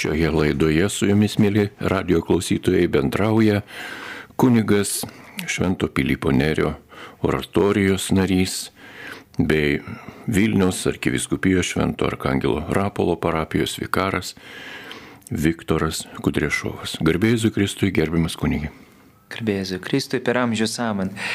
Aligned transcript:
Šioje 0.00 0.30
laidoje 0.32 0.86
su 0.88 1.04
jumis, 1.04 1.34
mėly 1.36 1.66
radio 1.92 2.22
klausytojai, 2.24 2.86
bendrauja 2.88 3.58
kunigas 4.40 5.02
Švento 5.44 5.90
Pilypo 5.92 6.32
Nerio 6.32 6.70
oratorijos 7.20 8.06
narys 8.16 8.54
bei 9.36 9.82
Vilnius 10.24 10.86
arkiviskupijos 10.88 11.74
Švento 11.74 12.08
Arkangelo 12.08 12.62
Rapolo 12.72 13.18
parapijos 13.20 13.76
vikaras 13.76 14.32
Viktoras 15.28 16.06
Kudrešovas. 16.24 16.96
Garbėjai 17.04 17.52
Kristui, 17.52 17.92
gerbiamas 17.92 18.38
kunigi. 18.40 18.72
Garbėjai 19.36 19.82
Kristui 19.84 20.22
per 20.24 20.40
amžių 20.46 20.70
samant. 20.78 21.28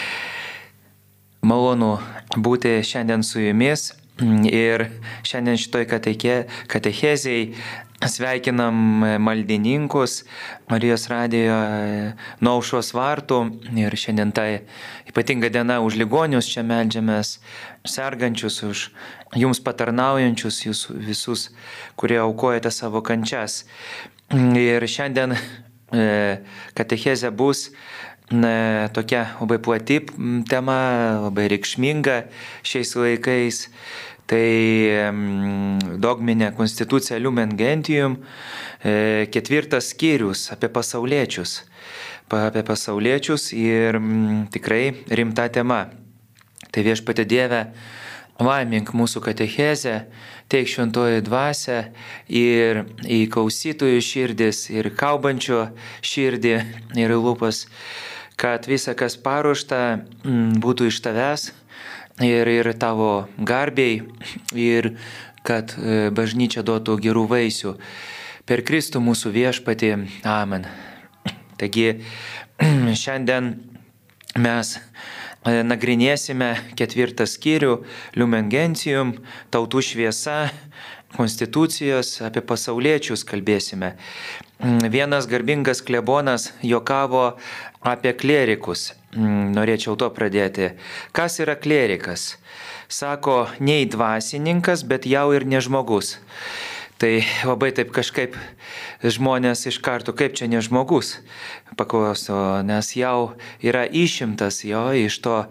Malonu 1.46 2.00
būti 2.34 2.80
šiandien 2.82 3.22
su 3.22 3.46
jumis 3.46 3.92
ir 4.50 4.88
šiandien 5.28 5.58
šitoj 5.60 5.86
katechezijai 6.72 7.54
sveikinam 8.04 8.76
maldininkus 9.24 10.24
Marijos 10.70 11.08
radijo 11.08 11.56
nuo 12.44 12.58
aušos 12.58 12.92
vartų 12.96 13.40
ir 13.80 13.96
šiandien 13.96 14.34
tai 14.36 14.50
ypatinga 15.08 15.50
diena 15.54 15.80
už 15.80 15.96
ligonius 16.02 16.50
čia 16.52 16.66
medžiamės, 16.68 17.38
sergančius, 17.88 18.62
už 18.68 18.90
jums 19.40 19.62
patarnaujančius, 19.64 20.64
jūs 20.68 20.88
visus, 20.92 21.50
kurie 21.96 22.20
aukojate 22.20 22.72
savo 22.74 23.02
kančias. 23.06 23.64
Ir 24.34 24.84
šiandien 24.90 25.38
e, 25.38 25.40
katechezė 26.76 27.32
bus 27.32 27.70
na, 28.32 28.90
tokia 28.94 29.38
labai 29.40 29.60
plati 29.62 30.02
tema, 30.50 30.80
labai 31.28 31.48
reikšminga 31.54 32.24
šiais 32.66 32.96
laikais. 32.98 33.68
Tai 34.26 35.12
dogminė 36.02 36.50
konstitucija 36.58 37.20
Lumen 37.22 37.52
Gentium, 37.58 38.18
e, 38.82 39.28
ketvirtas 39.30 39.92
skyrius 39.94 40.48
apie 40.56 40.70
pasauliečius. 40.74 41.60
Apie 42.34 42.64
pasauliečius 42.66 43.52
ir 43.54 44.00
tikrai 44.52 44.96
rimta 45.14 45.46
tema. 45.54 45.86
Tai 46.74 46.84
viešpatė 46.84 47.28
Dieve, 47.30 47.60
laimink 48.42 48.90
mūsų 48.98 49.22
katechezę, 49.24 49.94
teik 50.52 50.68
šventoji 50.74 51.22
dvasia 51.24 51.78
ir 52.28 52.82
į 53.06 53.28
klausytojų 53.32 54.02
širdis, 54.04 54.66
ir 54.74 54.90
kalbančio 54.98 55.68
širdį, 56.02 56.56
ir 56.98 57.14
lūpas, 57.14 57.68
kad 58.42 58.66
visa, 58.68 58.98
kas 58.98 59.16
paruošta, 59.22 60.02
būtų 60.66 60.90
iš 60.90 61.00
tavęs 61.06 61.52
ir, 62.24 62.48
ir 62.48 62.72
tavo 62.80 63.28
garbiai, 63.38 64.04
ir 64.56 64.96
kad 65.46 65.76
e, 65.78 66.10
bažnyčia 66.16 66.64
duotų 66.66 66.98
gerų 67.04 67.26
vaisių. 67.30 67.76
Per 68.46 68.62
Kristų 68.66 69.02
mūsų 69.02 69.32
viešpatį. 69.34 69.92
Amen. 70.30 70.68
Taigi 71.60 72.02
šiandien 73.04 73.54
mes 74.42 74.76
e, 74.78 75.62
nagrinėsime 75.66 76.52
ketvirtą 76.78 77.28
skyrių 77.30 77.78
Lumengencijum, 78.20 79.16
tautų 79.54 79.84
šviesa, 79.86 80.40
konstitucijos, 81.16 82.20
apie 82.26 82.44
pasauliečius 82.44 83.24
kalbėsime. 83.28 83.96
Mm, 84.60 84.90
vienas 84.92 85.28
garbingas 85.32 85.82
klebonas 85.84 86.52
jokavo 86.64 87.38
apie 87.86 88.14
klerikus. 88.18 88.94
Mm, 89.16 89.54
norėčiau 89.56 89.96
to 90.00 90.10
pradėti. 90.12 90.74
Kas 91.16 91.40
yra 91.40 91.56
klerikas? 91.56 92.36
Sako, 92.92 93.46
nei 93.64 93.86
dvasininkas, 93.90 94.84
bet 94.86 95.08
jau 95.10 95.30
ir 95.38 95.46
nežmogus. 95.48 96.18
Tai 96.96 97.20
labai 97.44 97.74
taip 97.76 97.90
kažkaip 97.92 98.38
žmonės 99.04 99.66
iš 99.68 99.82
karto, 99.84 100.14
kaip 100.16 100.38
čia 100.40 100.48
ne 100.48 100.62
žmogus, 100.64 101.18
paklauso, 101.76 102.64
nes 102.64 102.94
jau 102.96 103.36
yra 103.60 103.84
išimtas 103.84 104.62
jo 104.64 104.86
iš 104.96 105.18
to 105.26 105.42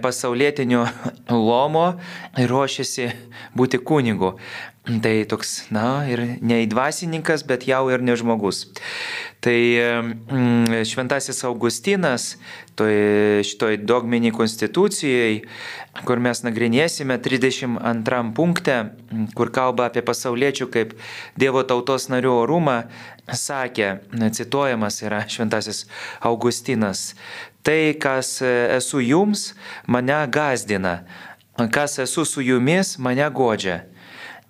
pasaulietinio 0.00 0.86
lomo 1.28 1.98
ir 2.40 2.48
ruošiasi 2.48 3.10
būti 3.52 3.82
kunigu. 3.84 4.38
Tai 4.84 5.24
toks, 5.24 5.70
na, 5.72 6.04
ir 6.04 6.20
ne 6.44 6.58
įdvasininkas, 6.66 7.40
bet 7.48 7.62
jau 7.64 7.86
ir 7.88 8.02
ne 8.04 8.12
žmogus. 8.20 8.66
Tai 9.40 9.56
mm, 9.80 10.82
šventasis 10.84 11.40
Augustinas, 11.48 12.34
toj, 12.76 12.92
šitoj 13.48 13.78
dogminiai 13.88 14.34
konstitucijai, 14.36 15.38
kur 16.04 16.20
mes 16.20 16.44
nagrinėsime 16.44 17.16
32 17.16 18.18
punkte, 18.36 18.76
kur 19.32 19.52
kalba 19.56 19.88
apie 19.88 20.04
pasauliečių 20.04 20.68
kaip 20.76 20.92
Dievo 21.40 21.64
tautos 21.64 22.10
narių 22.12 22.34
orumą, 22.42 22.76
sakė, 23.24 23.88
cituojamas 24.36 25.00
yra 25.00 25.22
šventasis 25.32 25.86
Augustinas, 26.20 27.14
tai, 27.64 27.96
kas 27.96 28.36
esu 28.44 29.00
jums, 29.00 29.54
mane 29.88 30.20
gazdina, 30.28 30.98
kas 31.72 31.96
esu 32.04 32.28
su 32.28 32.44
jumis, 32.44 32.98
mane 33.00 33.32
godžia. 33.32 33.80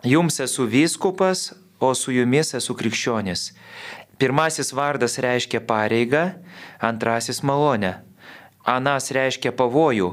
Jums 0.04 0.40
esu 0.40 0.66
vyskupas, 0.68 1.54
o 1.80 1.94
su 1.94 2.12
jumis 2.12 2.52
esu 2.54 2.74
krikščionis. 2.76 3.54
Pirmasis 4.20 4.72
vardas 4.76 5.16
reiškia 5.18 5.62
pareigą, 5.64 6.26
antrasis 6.80 7.40
malonę. 7.42 7.94
Anas 8.68 9.08
reiškia 9.16 9.52
pavojų, 9.56 10.10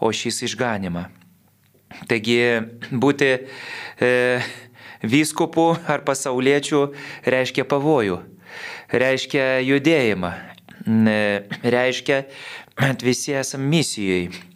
o 0.00 0.12
šis 0.12 0.42
išganimą. 0.44 1.06
Taigi 2.08 2.36
būti 2.92 3.30
e, 3.32 4.10
vyskupų 5.02 5.66
ar 5.88 6.04
pasauliečių 6.04 6.84
reiškia 7.24 7.64
pavojų, 7.68 8.20
reiškia 8.92 9.48
judėjimą, 9.64 10.30
reiškia, 11.64 12.22
kad 12.76 13.02
visi 13.04 13.34
esame 13.40 13.72
misijoje 13.72 14.49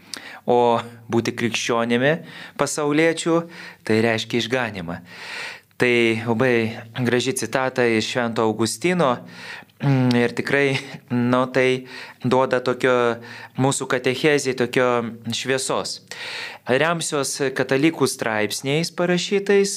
o 0.46 0.78
būti 1.10 1.34
krikščionimi 1.36 2.14
pasauliečių 2.60 3.40
tai 3.84 4.00
reiškia 4.04 4.42
išganimą. 4.42 5.00
Tai 5.80 6.22
labai 6.22 6.56
graži 7.02 7.34
citata 7.34 7.82
iš 7.90 8.12
Švento 8.12 8.44
Augustino 8.46 9.16
mm, 9.82 10.14
ir 10.14 10.34
tikrai, 10.38 10.76
nu, 11.10 11.40
tai 11.50 11.86
duoda 12.22 12.60
tokio 12.62 12.94
mūsų 13.58 13.88
katechezijai, 13.90 14.54
tokio 14.60 14.86
šviesos. 15.34 15.96
Remsiuos 16.70 17.34
katalikų 17.58 18.06
straipsniais 18.08 18.92
parašytais, 18.94 19.74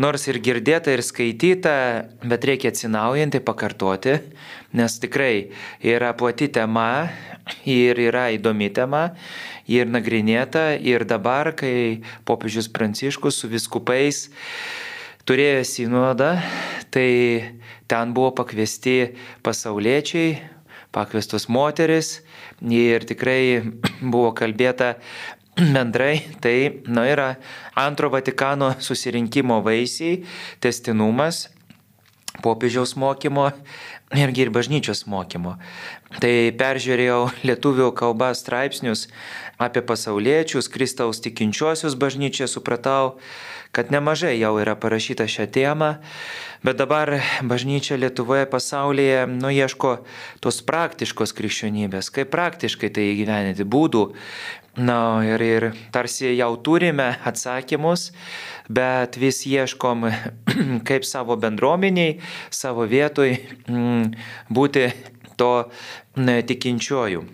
nors 0.00 0.24
ir 0.26 0.40
girdėta, 0.40 0.96
ir 0.96 1.04
skaityta, 1.04 1.76
bet 2.24 2.48
reikia 2.48 2.72
atsinaujinti, 2.72 3.44
pakartoti, 3.44 4.16
nes 4.72 4.96
tikrai 5.04 5.50
yra 5.84 6.14
plati 6.16 6.48
tema 6.48 7.10
ir 7.68 8.00
yra 8.08 8.30
įdomi 8.34 8.72
tema 8.74 9.10
ir 9.66 9.90
nagrinėta. 9.90 10.74
Ir 10.78 11.04
dabar, 11.08 11.52
kai 11.58 12.02
popiežius 12.28 12.70
Pranciškus 12.72 13.42
su 13.42 13.50
viskupais 13.50 14.26
turėjo 15.26 15.64
synodą, 15.66 16.36
tai 16.94 17.56
ten 17.90 18.14
buvo 18.14 18.32
pakviesti 18.38 19.16
pasauliečiai, 19.46 20.38
pakviestos 20.94 21.48
moteris. 21.50 22.20
Ir 22.62 23.04
tikrai 23.08 23.62
buvo 24.12 24.32
kalbėta 24.36 24.94
bendrai, 25.56 26.20
tai 26.40 26.82
na, 26.86 27.06
yra 27.08 27.28
antro 27.76 28.10
Vatikano 28.12 28.74
susirinkimo 28.80 29.62
vaisiai, 29.64 30.22
testinumas 30.60 31.46
popiežiaus 32.44 32.96
mokymo 32.96 33.50
irgi 34.14 34.46
ir 34.46 34.52
bažnyčios 34.54 35.04
mokymo. 35.10 35.56
Tai 36.22 36.32
peržiūrėjau 36.58 37.20
lietuvių 37.46 37.90
kalbą 37.98 38.30
straipsnius 38.38 39.06
apie 39.58 39.82
pasauliečius, 39.82 40.70
Kristaus 40.70 41.22
tikinčiuosius 41.24 41.96
bažnyčią, 41.98 42.46
supratau, 42.50 43.16
kad 43.74 43.90
nemažai 43.90 44.36
jau 44.38 44.54
yra 44.62 44.76
parašyta 44.78 45.26
šią 45.28 45.48
temą, 45.52 45.96
bet 46.64 46.78
dabar 46.80 47.18
bažnyčia 47.44 47.98
Lietuvoje 48.00 48.46
pasaulyje 48.48 49.26
nu 49.28 49.50
ieško 49.52 49.98
tos 50.40 50.62
praktiškos 50.64 51.34
krikščionybės, 51.36 52.12
kaip 52.14 52.30
praktiškai 52.32 52.92
tai 52.94 53.10
įgyveninti 53.12 53.66
būdų. 53.66 54.06
Na 54.76 55.24
ir, 55.24 55.40
ir 55.40 55.64
tarsi 55.88 56.34
jau 56.36 56.50
turime 56.60 57.14
atsakymus, 57.24 58.10
bet 58.68 59.16
vis 59.16 59.38
ieškom, 59.48 60.04
kaip 60.88 61.06
savo 61.08 61.38
bendruomeniai, 61.40 62.18
savo 62.52 62.84
vietoj 62.84 63.32
mm, 63.70 64.10
būti 64.52 64.90
to 65.40 65.52
tikinčiojų. 66.16 67.24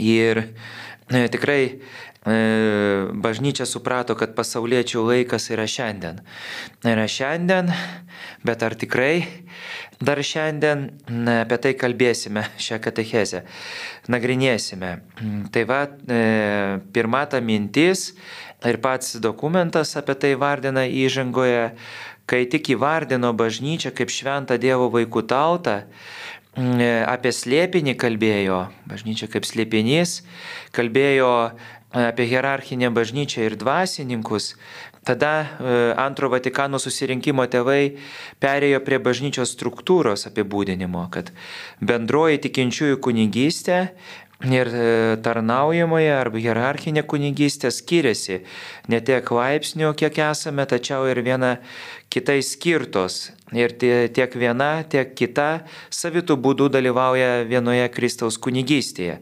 Ir 0.00 0.40
e, 0.40 1.26
tikrai 1.28 1.60
e, 1.68 1.76
bažnyčia 3.20 3.68
suprato, 3.68 4.16
kad 4.16 4.32
pasauliečių 4.32 5.04
laikas 5.10 5.50
yra 5.52 5.68
šiandien. 5.68 6.24
Yra 6.88 7.04
šiandien, 7.04 7.68
bet 8.48 8.64
ar 8.64 8.80
tikrai 8.80 9.26
dar 10.02 10.20
šiandien 10.22 10.86
apie 11.42 11.58
tai 11.62 11.72
kalbėsime 11.78 12.44
šią 12.66 12.78
katechezę, 12.82 13.42
nagrinėsime. 14.12 14.92
Tai 15.54 15.62
va, 15.70 15.82
e, 15.86 16.22
pirma 16.94 17.24
ta 17.30 17.40
mintis 17.40 18.10
ir 18.66 18.80
pats 18.82 19.16
dokumentas 19.22 19.94
apie 20.00 20.18
tai 20.18 20.34
vardina 20.38 20.84
įžangoje, 20.86 21.70
kai 22.26 22.44
tik 22.50 22.74
įvardino 22.76 23.32
bažnyčią 23.36 23.94
kaip 23.96 24.12
šventą 24.12 24.58
Dievo 24.60 24.90
vaikų 24.92 25.24
tautą, 25.30 25.82
apie 26.52 27.32
slėpinį 27.32 27.94
kalbėjo, 27.96 28.66
bažnyčia 28.88 29.28
kaip 29.32 29.46
slėpinys, 29.48 30.20
kalbėjo 30.76 31.52
apie 31.92 32.26
hierarchinę 32.28 32.90
bažnyčią 32.92 33.46
ir 33.48 33.56
dvasininkus, 33.56 34.54
Tada 35.04 35.32
e, 35.42 35.76
antro 35.98 36.28
Vatikano 36.30 36.78
susirinkimo 36.78 37.42
tėvai 37.50 37.96
perėjo 38.42 38.78
prie 38.86 39.00
bažnyčios 39.02 39.50
struktūros 39.56 40.28
apibūdinimo, 40.30 41.08
kad 41.10 41.32
bendroji 41.82 42.38
tikinčiųjų 42.44 43.00
kunigystė 43.02 43.78
ir 44.46 44.70
e, 44.70 44.84
tarnaujamoje 45.22 46.12
arba 46.14 46.42
hierarchinė 46.42 47.02
kunigystė 47.10 47.72
skiriasi 47.74 48.44
ne 48.94 49.02
tiek 49.02 49.26
laipsnių, 49.26 49.90
kiek 49.98 50.22
esame, 50.30 50.66
tačiau 50.70 51.10
ir 51.10 51.22
viena 51.26 51.56
kitai 52.12 52.38
skirtos. 52.46 53.32
Ir 53.52 53.74
tiek 53.76 54.38
viena, 54.38 54.84
tiek 54.88 55.10
kita 55.18 55.66
savitų 55.92 56.38
būdų 56.40 56.70
dalyvauja 56.72 57.42
vienoje 57.50 57.90
Kristaus 57.92 58.38
kunigystėje. 58.40 59.18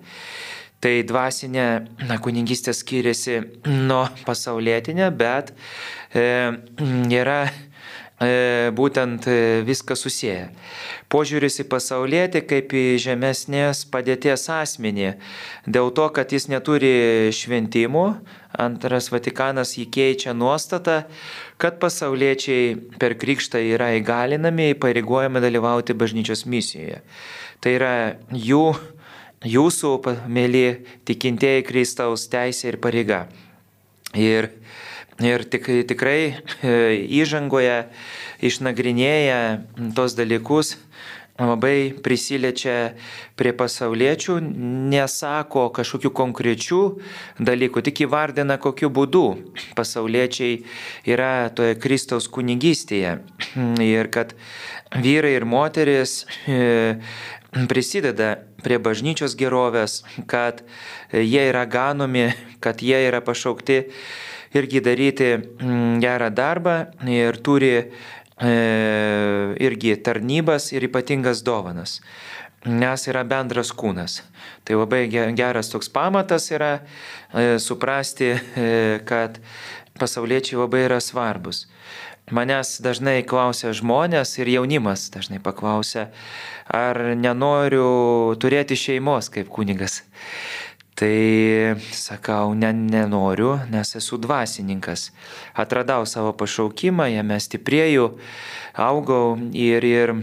Tai 0.80 0.92
dvasinė 1.04 1.64
na, 2.08 2.16
kuningystė 2.24 2.72
skiriasi 2.72 3.40
nuo 3.68 4.06
pasaulietinė, 4.24 5.10
bet 5.12 5.50
e, 6.16 6.22
yra 7.12 7.40
e, 7.44 8.70
būtent 8.72 9.26
e, 9.28 9.34
viskas 9.68 10.00
susiję. 10.06 10.46
Požiūris 11.12 11.60
į 11.60 11.66
pasaulietį 11.68 12.40
kaip 12.48 12.72
į 12.72 12.84
žemesnės 13.04 13.82
padėties 13.92 14.46
asmenį, 14.54 15.10
dėl 15.68 15.92
to, 15.92 16.06
kad 16.16 16.32
jis 16.32 16.48
neturi 16.48 17.28
šventimų, 17.36 18.06
antras 18.64 19.10
Vatikanas 19.12 19.74
jį 19.76 19.84
keičia 19.92 20.32
nuostatą, 20.32 21.02
kad 21.60 21.76
pasauliečiai 21.82 22.72
per 22.96 23.18
krikštą 23.20 23.60
yra 23.74 23.90
įgalinami, 23.98 24.70
įpareigojami 24.78 25.44
dalyvauti 25.44 25.92
bažnyčios 25.92 26.46
misijoje. 26.48 27.02
Tai 27.60 27.76
yra 27.76 27.92
jų 28.32 28.64
jūsų, 29.46 29.92
mėly 30.28 30.84
tikintieji 31.08 31.64
Kristaus 31.64 32.28
teisė 32.28 32.74
ir 32.74 32.80
pareiga. 32.80 33.26
Ir, 34.12 34.50
ir 35.22 35.44
tik, 35.48 35.68
tikrai 35.88 36.20
e, 36.60 36.74
įžangoje 37.20 37.86
išnagrinėję 38.42 39.40
tos 39.96 40.16
dalykus, 40.18 40.76
labai 41.40 41.92
prisiliečia 42.04 42.92
prie 43.38 43.52
pasauliečių, 43.56 44.36
nesako 44.92 45.68
kažkokių 45.72 46.12
konkrečių 46.12 46.80
dalykų, 47.40 47.84
tik 47.86 48.04
įvardina, 48.04 48.58
kokiu 48.60 48.90
būdu 48.92 49.24
pasauliečiai 49.78 50.60
yra 51.08 51.48
toje 51.54 51.78
Kristaus 51.80 52.28
kunigystėje. 52.28 53.20
Ir 53.94 54.10
kad 54.12 54.34
vyrai 54.96 55.34
ir 55.38 55.44
moteris 55.44 56.24
e, 56.46 56.98
prisideda 57.70 58.36
prie 58.64 58.78
bažnyčios 58.82 59.36
gerovės, 59.38 60.02
kad 60.28 60.64
jie 61.12 61.46
yra 61.48 61.64
ganomi, 61.70 62.28
kad 62.60 62.82
jie 62.82 62.98
yra 63.06 63.22
pašaukti 63.24 63.84
irgi 64.54 64.82
daryti 64.82 65.30
mm, 65.38 66.00
gerą 66.02 66.30
darbą 66.34 66.76
ir 67.08 67.38
turi 67.38 67.72
e, 67.78 67.86
irgi 69.62 69.96
tarnybas 70.02 70.72
ir 70.74 70.86
ypatingas 70.90 71.44
dovanas, 71.46 72.00
nes 72.66 73.06
yra 73.08 73.24
bendras 73.24 73.70
kūnas. 73.72 74.20
Tai 74.66 74.82
labai 74.82 75.06
geras 75.08 75.70
toks 75.72 75.88
pamatas 75.88 76.50
yra 76.52 76.80
e, 76.80 77.58
suprasti, 77.62 78.34
kad 79.06 79.38
pasauliečiai 80.00 80.60
labai 80.60 80.84
yra 80.88 81.00
svarbus. 81.00 81.68
Manęs 82.30 82.76
dažnai 82.78 83.24
klausia 83.26 83.72
žmonės 83.74 84.36
ir 84.38 84.50
jaunimas 84.52 85.08
dažnai 85.10 85.40
paklausia, 85.42 86.08
ar 86.70 87.16
nenoriu 87.18 88.36
turėti 88.38 88.78
šeimos 88.78 89.32
kaip 89.34 89.50
kunigas. 89.50 90.04
Tai 90.94 91.80
sakau, 91.96 92.52
ne, 92.54 92.70
nenoriu, 92.76 93.54
nes 93.72 93.94
esu 93.96 94.18
dvasininkas. 94.20 95.08
Atradau 95.58 96.04
savo 96.06 96.34
pašaukimą, 96.36 97.08
jame 97.08 97.38
stiprėjau, 97.40 98.12
augau 98.76 99.38
ir, 99.56 99.86
ir 99.88 100.14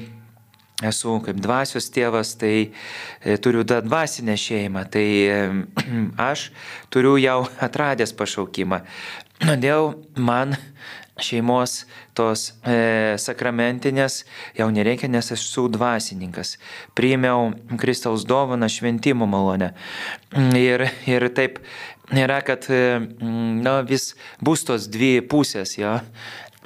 esu 0.86 1.18
kaip 1.26 1.40
dvasios 1.42 1.90
tėvas, 1.90 2.36
tai 2.38 2.54
e, 2.70 3.38
turiu 3.42 3.66
tą 3.66 3.82
dvasinę 3.82 4.38
šeimą, 4.38 4.86
tai 4.94 5.08
e, 5.26 5.40
aš 6.30 6.52
turiu 6.94 7.18
jau 7.18 7.42
atradęs 7.58 8.14
pašaukimą. 8.16 8.84
Todėl 9.42 9.92
man 10.18 10.56
šeimos 11.24 11.84
tos 12.18 12.52
e, 12.62 13.16
sakramentinės 13.22 14.22
jau 14.58 14.68
nereikia, 14.74 15.10
nes 15.12 15.32
esu 15.34 15.68
dvasininkas. 15.74 16.56
Priėmiau 16.98 17.52
Kristaus 17.80 18.26
dovaną 18.28 18.70
šventimo 18.72 19.28
malonę. 19.30 19.74
Ir, 20.58 20.88
ir 21.10 21.28
taip 21.38 21.62
nėra, 22.14 22.42
kad 22.46 22.70
e, 22.72 23.00
na, 23.64 23.80
vis 23.88 24.14
bus 24.44 24.66
tos 24.68 24.90
dvi 24.92 25.20
pusės, 25.30 25.78
jo. 25.80 25.98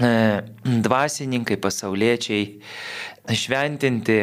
E, 0.02 0.14
dvasininkai, 0.64 1.60
pasauliečiai, 1.62 2.48
šventinti 3.38 4.22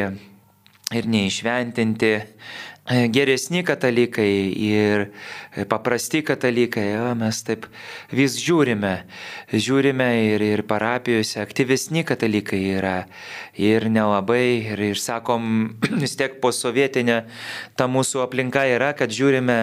ir 0.89 1.05
neišventinti 1.09 2.13
geresni 2.89 3.61
katalikai 3.63 4.49
ir 4.49 5.05
paprasti 5.69 6.23
katalikai, 6.25 6.87
jo, 6.95 7.11
mes 7.19 7.41
taip 7.45 7.67
vis 8.15 8.37
žiūrime, 8.41 8.93
žiūrime 9.53 10.07
ir, 10.25 10.43
ir 10.55 10.63
parapijose 10.69 11.37
aktyvesni 11.43 12.01
katalikai 12.07 12.61
yra 12.79 12.95
ir 13.53 13.85
nelabai, 13.93 14.73
ir, 14.73 14.81
ir 14.89 15.01
sakom, 15.01 15.75
vis 16.01 16.17
tiek 16.17 16.39
posovietinė 16.41 17.21
ta 17.77 17.85
mūsų 17.91 18.23
aplinka 18.25 18.65
yra, 18.73 18.95
kad 18.97 19.13
žiūrime, 19.13 19.59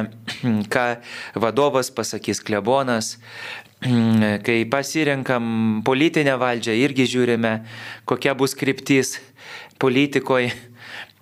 ką 0.72 0.86
vadovas 1.34 1.90
pasakys, 1.90 2.44
klebonas, 2.46 3.16
kai 4.46 4.60
pasirenkam 4.70 5.82
politinę 5.86 6.38
valdžią, 6.38 6.78
irgi 6.86 7.10
žiūrime, 7.10 7.58
kokia 8.06 8.38
bus 8.38 8.54
kryptis 8.54 9.16
politikoje 9.82 10.54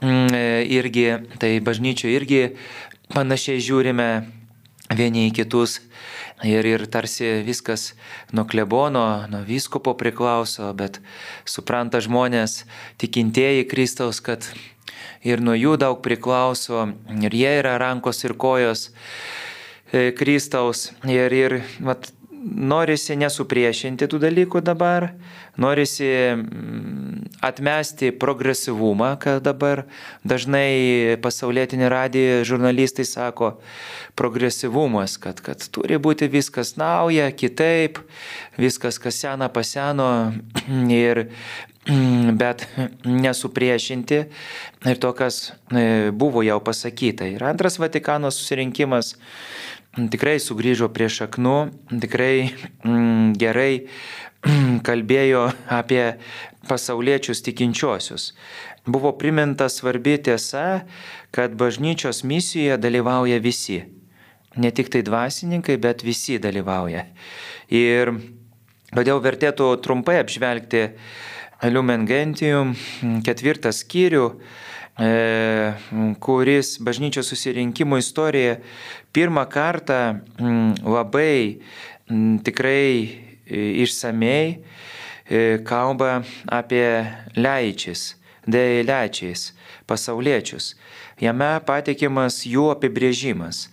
irgi, 0.05 1.09
tai 1.41 1.57
bažnyčio 1.65 2.11
irgi 2.13 2.55
panašiai 3.15 3.63
žiūrime 3.63 4.09
vieni 4.95 5.29
į 5.29 5.35
kitus 5.41 5.81
ir, 6.45 6.67
ir 6.67 6.87
tarsi 6.91 7.43
viskas 7.47 7.93
nuo 8.33 8.45
klebono, 8.49 9.25
nuo 9.31 9.43
vyskupo 9.47 9.95
priklauso, 9.99 10.73
bet 10.77 11.01
supranta 11.49 12.01
žmonės, 12.05 12.65
tikintieji 13.01 13.67
Kristaus, 13.71 14.21
kad 14.25 14.47
ir 15.25 15.43
nuo 15.45 15.57
jų 15.57 15.77
daug 15.81 16.03
priklauso, 16.05 16.89
ir 17.21 17.35
jie 17.35 17.55
yra 17.61 17.79
rankos 17.81 18.25
ir 18.25 18.37
kojos 18.37 18.91
e, 19.93 20.13
Kristaus. 20.17 20.91
Ir, 21.09 21.33
ir 21.33 21.61
vat, 21.81 22.11
norisi 22.45 23.17
nesupriešinti 23.19 24.09
tų 24.11 24.21
dalykų 24.23 24.61
dabar, 24.65 25.09
norisi 25.61 26.09
mm, 26.35 27.41
atmesti 27.45 28.11
progresyvumą, 28.21 29.15
kad 29.23 29.43
dabar 29.47 29.85
dažnai 30.27 31.17
pasaulietinė 31.25 31.89
radija 31.93 32.43
žurnalistai 32.47 33.07
sako 33.09 33.55
progresyvumas, 34.19 35.17
kad, 35.23 35.41
kad 35.45 35.65
turi 35.75 35.99
būti 35.99 36.29
viskas 36.31 36.77
nauja, 36.81 37.31
kitaip, 37.33 38.03
viskas 38.61 39.01
kas 39.03 39.23
sena 39.25 39.51
paseno 39.53 40.09
ir 41.05 41.27
bet 42.41 42.65
nesupriešinti 43.05 44.21
ir 44.89 45.01
to, 45.01 45.13
kas 45.17 45.53
e, 45.69 46.11
buvo 46.13 46.43
jau 46.45 46.61
pasakyta. 46.65 47.29
Ir 47.29 47.45
antras 47.45 47.77
Vatikano 47.79 48.31
susirinkimas 48.33 49.15
tikrai 49.95 50.39
sugrįžo 50.43 50.89
prie 50.95 51.09
šaknų, 51.13 51.57
tikrai 52.03 52.35
mm, 52.85 53.35
gerai 53.39 53.73
mm, 54.45 54.79
kalbėjo 54.87 55.47
apie 55.73 56.05
pasauliečius 56.69 57.43
tikinčiosius. 57.47 58.33
Buvo 58.85 59.15
priminta 59.17 59.69
svarbi 59.73 60.17
tiesa, 60.21 60.85
kad 61.35 61.55
bažnyčios 61.57 62.25
misijoje 62.27 62.79
dalyvauja 62.81 63.39
visi. 63.41 63.85
Ne 64.61 64.71
tik 64.71 64.91
tai 64.93 65.03
dvasininkai, 65.03 65.79
bet 65.83 66.05
visi 66.07 66.39
dalyvauja. 66.39 67.07
Ir 67.75 68.13
todėl 68.95 69.23
vertėtų 69.25 69.73
trumpai 69.83 70.21
apžvelgti 70.23 70.85
Lumen 71.73 72.05
Gentium 72.07 72.75
ketvirtą 73.25 73.73
skyrių 73.73 74.27
kuris 76.21 76.79
bažnyčios 76.79 77.27
susirinkimo 77.29 77.99
istorijoje 77.99 78.61
pirmą 79.13 79.43
kartą 79.51 80.21
labai 80.87 81.59
tikrai 82.45 82.91
e, 83.47 83.83
išsamei 83.83 84.59
e, 85.27 85.59
kalba 85.67 86.23
apie 86.47 86.87
leičiais, 87.35 88.15
dėleičiais, 88.47 89.53
pasauliečius. 89.89 90.75
Jame 91.21 91.53
patikimas 91.67 92.43
jų 92.47 92.71
apibrėžimas. 92.75 93.69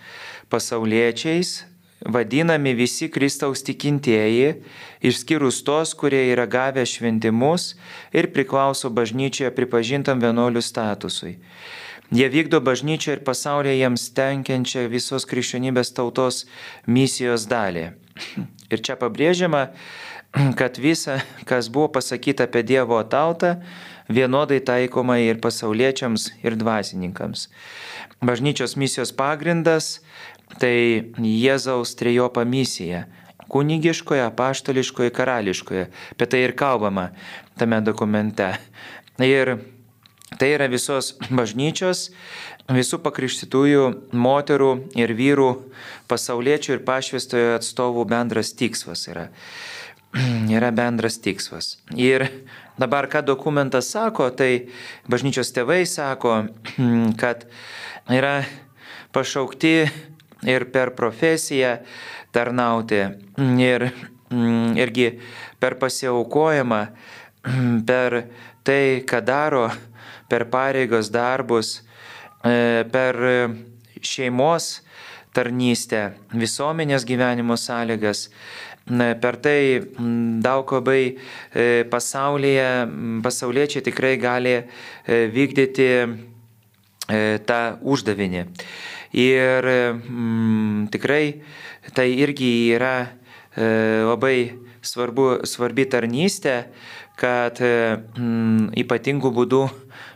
Pasauliečiais 0.51 1.61
vadinami 2.05 2.73
visi 2.73 3.09
Kristaus 3.11 3.63
tikintieji, 3.63 4.55
išskyrus 5.01 5.61
tos, 5.65 5.93
kurie 5.97 6.23
yra 6.33 6.47
gavę 6.49 6.85
šventimus 6.85 7.75
ir 8.13 8.31
priklauso 8.33 8.89
bažnyčioje 8.89 9.51
pripažintam 9.55 10.21
vienuolių 10.23 10.63
statusui. 10.65 11.37
Jie 12.11 12.27
vykdo 12.27 12.59
bažnyčią 12.59 13.15
ir 13.15 13.21
pasaulyje 13.23 13.77
jiems 13.79 14.09
tenkiančią 14.17 14.89
visos 14.91 15.23
krikščionybės 15.29 15.93
tautos 15.95 16.43
misijos 16.83 17.45
dalį. 17.47 17.91
Ir 18.71 18.83
čia 18.83 18.97
pabrėžiama, 18.99 19.69
kad 20.59 20.79
visa, 20.79 21.21
kas 21.47 21.69
buvo 21.71 21.87
pasakyta 21.95 22.49
apie 22.49 22.65
Dievo 22.67 22.99
tautą, 23.07 23.61
vienodai 24.11 24.59
taikoma 24.59 25.21
ir 25.23 25.39
pasauliečiams, 25.43 26.31
ir 26.43 26.59
dvasininkams. 26.59 27.47
Bažnyčios 28.21 28.75
misijos 28.75 29.15
pagrindas 29.15 30.01
tai 30.59 31.11
Jėzaus 31.17 31.95
trejopa 31.95 32.43
misija- 32.45 33.05
kunigiškoje, 33.51 34.31
paštališkoje, 34.35 35.11
karališkoje. 35.11 35.87
Apie 36.11 36.25
tai 36.25 36.43
ir 36.43 36.53
kalbama 36.53 37.11
tame 37.57 37.81
dokumente. 37.81 38.57
Ir 39.19 39.59
Tai 40.39 40.47
yra 40.47 40.69
visos 40.71 41.11
bažnyčios, 41.27 42.05
visų 42.71 43.01
pakrikštytųjų 43.03 43.81
moterų 44.15 44.69
ir 44.95 45.11
vyrų, 45.17 45.49
pasauliečių 46.07 46.77
ir 46.77 46.83
pašvestojų 46.87 47.49
atstovų 47.57 48.05
bendras 48.07 48.53
tikslas 48.55 49.03
yra. 49.11 49.27
yra 50.57 50.71
bendras 50.75 51.19
tikslas. 51.19 51.75
Ir 51.99 52.29
dabar, 52.79 53.09
ką 53.11 53.25
dokumentas 53.27 53.91
sako, 53.91 54.29
tai 54.31 54.71
bažnyčios 55.11 55.51
tėvai 55.51 55.83
sako, 55.83 56.45
kad 57.21 57.43
yra 58.07 58.41
pašaukti 59.11 59.75
ir 60.47 60.67
per 60.73 60.93
profesiją 60.97 61.77
tarnauti, 62.31 63.03
ir 63.61 63.91
irgi 64.31 65.19
per 65.59 65.77
pasiaukojimą, 65.77 66.81
per 67.89 68.17
tai, 68.63 69.03
ką 69.05 69.21
daro 69.25 69.65
per 70.31 70.47
pareigos 70.47 71.11
darbus, 71.11 71.81
e, 72.43 72.85
per 72.91 73.17
šeimos 74.01 74.81
tarnystę, 75.35 76.11
visuomenės 76.31 77.05
gyvenimo 77.07 77.57
sąlygas. 77.59 78.29
Per 79.21 79.37
tai 79.39 79.59
daug 80.41 80.71
labai 80.73 81.01
e, 81.13 81.83
pasaulyje, 81.91 82.69
pasauliečiai 83.23 83.83
tikrai 83.85 84.15
gali 84.19 84.55
e, 84.57 84.63
vykdyti 85.31 85.87
tą 87.45 87.61
uždavinį. 87.91 88.45
Ir 89.11 89.67
m, 89.67 90.87
tikrai 90.91 91.41
tai 91.95 92.07
irgi 92.23 92.71
yra 92.77 92.95
labai 93.51 94.53
svarbu, 94.79 95.41
svarbi 95.43 95.83
tarnystė, 95.91 96.53
kad 97.19 97.59
m, 97.59 98.69
ypatingų 98.79 99.33
būdų 99.35 99.65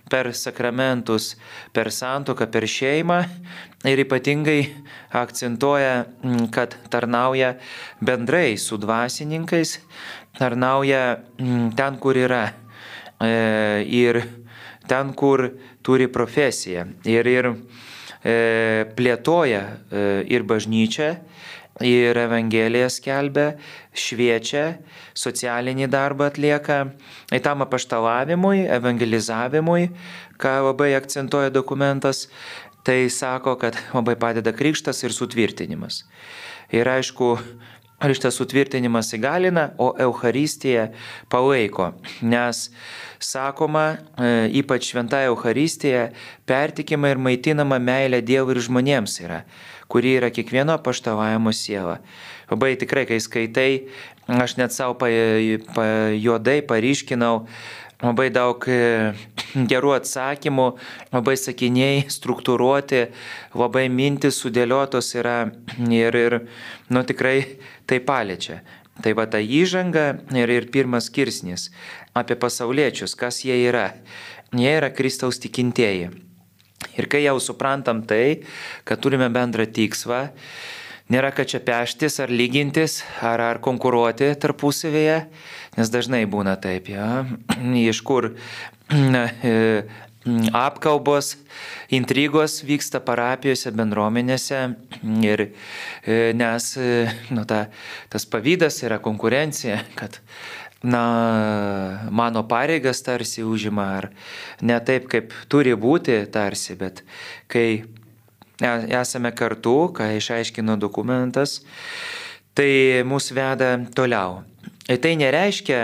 per 0.09 0.31
sakramentus, 0.33 1.35
per 1.73 1.91
santoką, 1.91 2.47
per 2.51 2.67
šeimą 2.69 3.19
ir 3.89 4.01
ypatingai 4.05 4.59
akcentuoja, 5.15 6.05
mm, 6.21 6.49
kad 6.53 6.75
tarnauja 6.89 7.55
bendrai 8.01 8.57
su 8.57 8.77
dvasininkais, 8.77 9.79
tarnauja 10.37 11.19
mm, 11.39 11.73
ten, 11.77 11.97
kur 12.01 12.17
yra 12.17 12.43
e, 13.19 13.83
ir 13.85 14.21
ten, 14.87 15.13
kur 15.13 15.49
turi 15.85 16.07
profesiją. 16.07 16.87
Ir, 17.05 17.27
ir 17.27 17.51
e, 17.51 17.55
plėtoja 18.97 19.63
e, 19.65 20.05
ir 20.33 20.45
bažnyčią, 20.49 21.09
ir 21.83 22.17
Evangeliją 22.17 22.87
skelbia, 22.89 23.49
šviečia, 23.95 24.77
socialinį 25.17 25.89
darbą 25.91 26.29
atlieka, 26.31 26.85
į 27.35 27.41
tam 27.43 27.65
apaštalavimui, 27.65 28.63
evangelizavimui, 28.77 29.89
ką 30.39 30.55
labai 30.69 30.93
akcentuoja 30.95 31.51
dokumentas, 31.51 32.29
tai 32.87 33.09
sako, 33.11 33.57
kad 33.59 33.77
labai 33.93 34.15
padeda 34.15 34.53
krikštas 34.55 35.03
ir 35.03 35.15
sutvirtinimas. 35.15 36.03
Ir 36.73 36.87
aišku, 36.89 37.35
ar 38.05 38.13
šitas 38.13 38.37
sutvirtinimas 38.37 39.09
įgalina, 39.17 39.71
o 39.81 39.91
Euharistija 40.05 40.91
palaiko, 41.31 41.91
nes 42.21 42.67
sakoma, 43.19 43.85
e, 44.17 44.33
ypač 44.61 44.91
šventąją 44.91 45.33
Euharistiją, 45.33 46.09
pertikima 46.45 47.09
ir 47.09 47.21
maitinama 47.21 47.81
meilė 47.81 48.21
Dievui 48.25 48.53
ir 48.55 48.65
žmonėms 48.67 49.21
yra 49.25 49.45
kuri 49.87 50.15
yra 50.17 50.29
kiekvieno 50.33 50.77
paštavavimo 50.83 51.53
siela. 51.53 51.99
Labai 52.49 52.75
tikrai, 52.77 53.05
kai 53.09 53.19
skaitai, 53.21 53.69
aš 54.29 54.57
net 54.59 54.73
savo 54.73 54.97
pa, 54.97 55.09
pa, 55.73 55.85
juodai 56.13 56.61
paryškinau 56.65 57.45
labai 58.05 58.29
daug 58.33 58.65
e, 58.69 59.13
gerų 59.71 59.95
atsakymų, 59.97 60.67
labai 61.15 61.35
sakiniai 61.39 62.05
struktūruoti, 62.11 63.05
labai 63.57 63.87
mintis 63.89 64.39
sudėliotos 64.43 65.13
yra 65.17 65.37
ir, 65.89 66.15
ir 66.15 66.39
nu, 66.89 67.05
tikrai 67.07 67.37
tai 67.89 68.01
paliečia. 68.03 68.61
Tai 69.03 69.11
va 69.17 69.25
ta 69.27 69.41
įžanga 69.43 70.05
ir, 70.37 70.51
ir 70.53 70.69
pirmas 70.71 71.09
skirsnis 71.09 71.67
apie 72.15 72.37
pasauliečius, 72.39 73.17
kas 73.19 73.41
jie 73.43 73.57
yra. 73.65 73.89
Jie 74.55 74.71
yra 74.77 74.87
Kristaus 74.95 75.41
tikintieji. 75.43 76.13
Ir 76.95 77.09
kai 77.11 77.25
jau 77.25 77.35
suprantam 77.43 78.05
tai, 78.07 78.45
kad 78.87 79.01
turime 79.03 79.27
bendrą 79.33 79.65
tikslą, 79.67 80.29
nėra 81.11 81.33
ką 81.35 81.43
čia 81.49 81.59
peštis 81.65 82.21
ar 82.23 82.31
lygintis, 82.31 83.01
ar, 83.19 83.41
ar 83.41 83.59
konkuruoti 83.63 84.31
tarpusavėje, 84.39 85.17
nes 85.75 85.91
dažnai 85.91 86.23
būna 86.29 86.55
taip, 86.61 86.89
ja, 86.93 87.25
iš 87.91 88.01
kur 88.05 88.31
e, 88.89 89.55
apkalbos, 90.55 91.35
intrigos 91.93 92.59
vyksta 92.65 93.01
parapijose, 93.05 93.71
bendruomenėse, 93.75 94.61
ir, 95.25 95.47
e, 96.01 96.19
nes 96.37 96.69
e, 96.81 96.91
nu, 97.35 97.45
ta, 97.49 97.65
tas 98.09 98.25
pavydas 98.29 98.81
yra 98.87 98.97
konkurencija, 99.03 99.81
kad 99.99 100.21
na, 100.85 101.03
mano 102.09 102.45
pareigas 102.47 103.03
tarsi 103.05 103.43
užima, 103.45 103.89
ar 103.99 104.09
ne 104.61 104.79
taip, 104.85 105.09
kaip 105.11 105.33
turi 105.49 105.75
būti 105.77 106.23
tarsi, 106.33 106.77
bet 106.79 107.03
kai 107.51 107.85
esame 108.61 109.33
kartu, 109.35 109.91
ką 109.95 110.13
išaiškino 110.17 110.77
dokumentas, 110.79 111.61
tai 112.55 113.03
mus 113.03 113.31
veda 113.35 113.75
toliau. 113.95 114.43
Tai 114.85 115.15
nereiškia, 115.17 115.79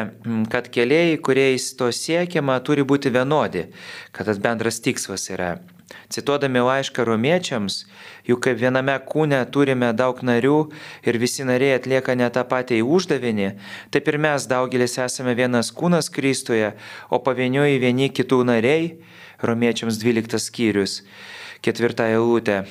kad 0.53 0.67
keliai, 0.69 1.15
kuriais 1.17 1.71
to 1.73 1.87
siekiama, 1.89 2.59
turi 2.61 2.83
būti 2.85 3.09
vienodi, 3.09 3.63
kad 4.13 4.29
tas 4.29 4.37
bendras 4.37 4.77
tikslas 4.77 5.25
yra. 5.33 5.55
Cituodami 6.13 6.61
laišką 6.61 7.01
romiečiams, 7.07 7.79
juk 8.29 8.43
kaip 8.45 8.59
viename 8.61 8.93
kūne 9.09 9.39
turime 9.49 9.89
daug 9.97 10.21
narių 10.21 10.59
ir 11.07 11.17
visi 11.17 11.47
nariai 11.47 11.79
atlieka 11.79 12.13
ne 12.13 12.29
tą 12.29 12.45
patį 12.45 12.83
uždavinį, 12.85 13.49
taip 13.89 14.11
ir 14.11 14.19
mes 14.21 14.45
daugelis 14.45 14.99
esame 15.01 15.33
vienas 15.39 15.73
kūnas 15.73 16.11
Kristuje, 16.13 16.75
o 17.09 17.17
pavieniui 17.25 17.81
vieni 17.81 18.11
kitų 18.13 18.43
nariai, 18.53 18.93
romiečiams 19.45 19.99
12 20.01 20.39
skyrius. 20.41 21.01
Ketvirtą 21.61 22.07
eilutę. 22.09 22.63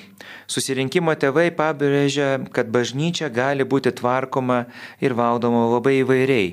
Susirinkimo 0.51 1.15
tėvai 1.15 1.51
pabrėžia, 1.55 2.41
kad 2.51 2.73
bažnyčia 2.75 3.29
gali 3.31 3.63
būti 3.63 3.93
tvarkoma 3.95 4.65
ir 4.99 5.15
valdoma 5.15 5.69
labai 5.71 6.01
įvairiai. 6.01 6.49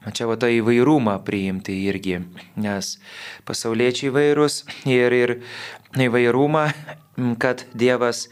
Čia 0.00 0.24
va 0.28 0.36
tą 0.40 0.48
įvairumą 0.48 1.18
priimti 1.24 1.74
irgi, 1.84 2.22
nes 2.56 2.94
pasauliečiai 3.48 4.08
įvairūs 4.08 4.62
ir, 4.88 5.12
ir 5.12 5.32
įvairumą, 6.08 6.62
kad 7.42 7.66
Dievas 7.76 8.28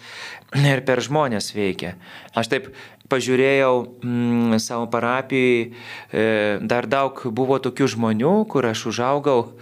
ir 0.56 0.80
per 0.88 1.04
žmonės 1.04 1.52
veikia. 1.52 1.99
Aš 2.32 2.49
taip 2.54 2.70
pažiūrėjau 3.12 3.75
mm, 4.00 4.56
savo 4.64 4.88
parapijai, 4.92 5.68
e, 6.12 6.25
dar 6.64 6.88
daug 6.88 7.20
buvo 7.32 7.61
tokių 7.61 7.88
žmonių, 7.97 8.35
kur 8.49 8.68
aš 8.68 8.88
užaugau, 8.92 9.52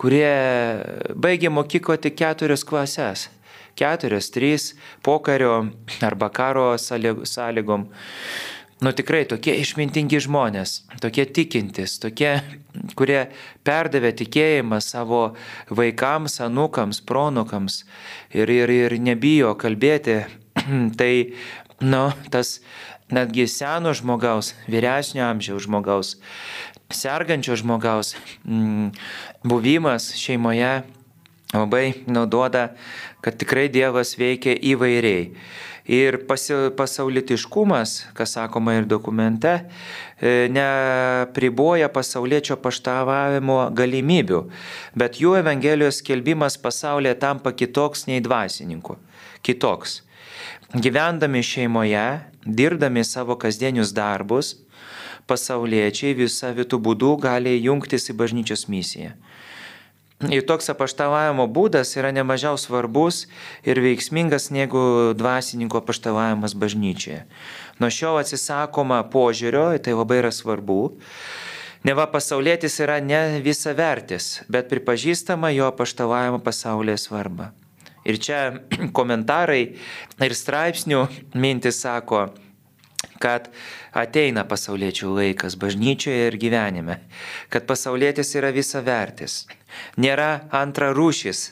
kurie 0.00 0.34
baigė 1.14 1.52
mokyklą 1.52 1.98
tik 2.00 2.18
keturias 2.20 2.66
klases. 2.66 3.28
Keturios, 3.74 4.28
trys, 4.30 4.72
pokario 5.02 5.64
arba 6.06 6.28
karo 6.30 6.74
sąlygom 6.78 7.88
nu 8.84 8.92
tikrai 8.92 9.24
tokie 9.28 9.54
išmintingi 9.62 10.18
žmonės, 10.24 10.82
tokie 11.02 11.24
tikintis, 11.30 11.96
tokie, 12.02 12.34
kurie 12.98 13.20
perdavė 13.66 14.10
tikėjimą 14.18 14.80
savo 14.84 15.22
vaikams, 15.70 16.40
anukams, 16.44 17.00
pronukams 17.06 17.82
ir, 18.34 18.50
ir, 18.50 18.72
ir 18.74 18.96
nebijo 19.00 19.54
kalbėti, 19.60 20.24
tai, 21.00 21.12
nu, 21.84 22.04
tas 22.34 22.58
netgi 23.14 23.46
seno 23.50 23.94
žmogaus, 23.96 24.52
vyresnio 24.68 25.24
amžiaus 25.30 25.64
žmogaus, 25.68 26.14
sergančio 26.94 27.56
žmogaus 27.58 28.14
mm, 28.44 28.90
buvimas 29.44 30.14
šeimoje 30.16 30.82
labai 31.54 31.92
naudoda, 32.06 32.72
kad 33.20 33.36
tikrai 33.38 33.68
Dievas 33.68 34.16
veikia 34.18 34.56
įvairiai. 34.56 35.28
Ir 35.84 36.16
pasaulitiškumas, 36.76 37.90
kas 38.16 38.32
sakoma 38.38 38.78
ir 38.78 38.86
dokumente, 38.88 39.52
e, 40.16 40.48
nepriboja 40.48 41.90
pasaulietčio 41.92 42.56
paštavavimo 42.56 43.58
galimybių, 43.76 44.40
bet 44.96 45.20
jų 45.20 45.36
Evangelijos 45.42 46.00
skelbimas 46.00 46.56
pasaulyje 46.56 47.12
tampa 47.20 47.52
kitoks 47.52 48.06
nei 48.08 48.24
dvasininkų. 48.24 48.96
Kitoks. 49.44 50.00
Gyvendami 50.74 51.44
šeimoje, 51.44 52.06
dirbdami 52.46 53.04
savo 53.04 53.36
kasdienius 53.36 53.92
darbus, 53.92 54.56
pasauliečiai 55.28 56.16
visą 56.16 56.54
vitų 56.56 56.80
būdų 56.80 57.12
gali 57.20 57.58
jungtis 57.60 58.08
į 58.08 58.16
bažnyčios 58.16 58.66
misiją. 58.72 59.12
Ir 60.32 60.44
toks 60.46 60.70
apaštavavimo 60.72 61.46
būdas 61.50 61.94
yra 61.98 62.12
nemažiau 62.14 62.56
svarbus 62.60 63.24
ir 63.66 63.80
veiksmingas 63.82 64.50
negu 64.54 65.12
dvasininko 65.18 65.82
apaštavavimas 65.82 66.54
bažnyčioje. 66.54 67.24
Nuo 67.82 67.90
šio 67.90 68.14
atsisakoma 68.20 69.02
požiūrio, 69.10 69.72
tai 69.82 69.96
labai 69.96 70.20
yra 70.22 70.30
svarbu. 70.32 70.78
Neva 71.84 72.06
pasaulietis 72.08 72.78
yra 72.80 73.00
ne 73.04 73.42
visa 73.44 73.74
vertis, 73.76 74.38
bet 74.48 74.70
pripažįstama 74.70 75.50
jo 75.52 75.68
apaštavavimo 75.68 76.40
pasaulyje 76.44 76.96
svarba. 77.02 77.50
Ir 78.04 78.20
čia 78.20 78.40
komentarai 78.96 79.62
ir 80.22 80.36
straipsnių 80.36 81.04
mintis 81.36 81.82
sako, 81.84 82.28
kad 83.22 83.50
ateina 83.94 84.44
pasauliečių 84.48 85.12
laikas 85.18 85.56
bažnyčioje 85.60 86.30
ir 86.30 86.38
gyvenime, 86.40 86.98
kad 87.52 87.66
pasaulietis 87.68 88.34
yra 88.38 88.52
visa 88.54 88.82
vertis, 88.84 89.44
nėra 89.96 90.46
antra 90.54 90.92
rūšis 90.96 91.50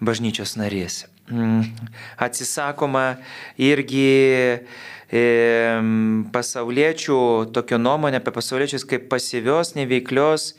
bažnyčios 0.00 0.56
narys. 0.60 1.04
Mm, 1.26 1.64
atsisakoma 2.22 3.16
irgi 3.58 4.06
e, 5.10 5.22
pasauliečių 6.34 7.18
tokio 7.54 7.80
nuomonė 7.82 8.20
apie 8.20 8.34
pasauliečius 8.36 8.86
kaip 8.86 9.08
pasyvios, 9.10 9.74
neveiklios, 9.74 10.52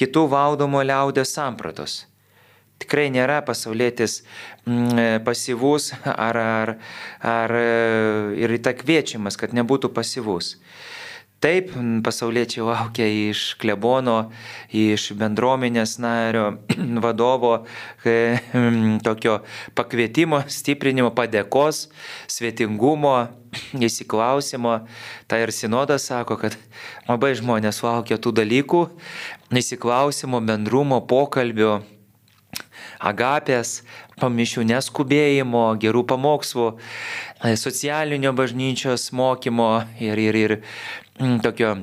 kitų 0.00 0.24
valdomo 0.32 0.80
liaudės 0.84 1.34
sampratos. 1.36 2.06
Tikrai 2.82 3.06
nėra 3.08 3.40
pasaulietis 3.46 4.20
mm, 4.66 5.22
pasyvus 5.24 5.92
ar, 6.04 6.36
ar, 6.36 6.74
ar 7.24 7.56
e, 7.56 7.70
ir 8.42 8.52
į 8.52 8.60
tą 8.66 8.74
kviečiamas, 8.76 9.38
kad 9.40 9.56
nebūtų 9.56 9.94
pasyvus. 9.96 10.56
Taip, 11.36 11.68
pasauliečiai 12.00 12.64
laukia 12.64 13.06
iš 13.06 13.58
klebono, 13.60 14.30
iš 14.72 15.10
bendruomenės 15.20 15.98
nario, 16.00 16.46
vadovo 17.04 17.50
e, 18.04 18.38
tokio 19.04 19.42
pakvietimo, 19.76 20.40
stiprinimo, 20.48 21.10
padėkos, 21.16 21.86
svetingumo, 22.32 23.16
įsiklausimo. 23.88 24.78
Tai 25.28 25.42
ir 25.44 25.52
sinodas 25.52 26.08
sako, 26.08 26.38
kad 26.40 26.56
labai 27.04 27.34
žmonės 27.36 27.82
laukia 27.84 28.16
tų 28.16 28.32
dalykų, 28.40 28.86
įsiklausimo, 29.60 30.40
bendrumo, 30.40 31.02
pokalbio 31.04 31.82
agapės, 33.00 33.80
pamišių 34.20 34.64
neskubėjimo, 34.70 35.66
gerų 35.82 36.04
pamokslų, 36.12 36.68
e, 37.44 37.56
socialinio 37.56 38.32
bažnyčios 38.36 39.10
mokymo 39.12 39.70
ir, 40.00 40.18
ir, 40.18 40.40
ir 40.44 40.56
mm, 41.20 41.42
tokio 41.44 41.76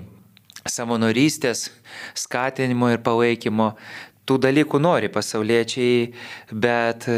savanorystės 0.69 1.69
skatinimo 2.17 2.91
ir 2.93 3.03
palaikymo. 3.03 3.73
Tų 4.23 4.37
dalykų 4.39 4.79
nori 4.79 5.09
pasauliečiai, 5.11 6.13
bet 6.55 7.09
e, 7.11 7.15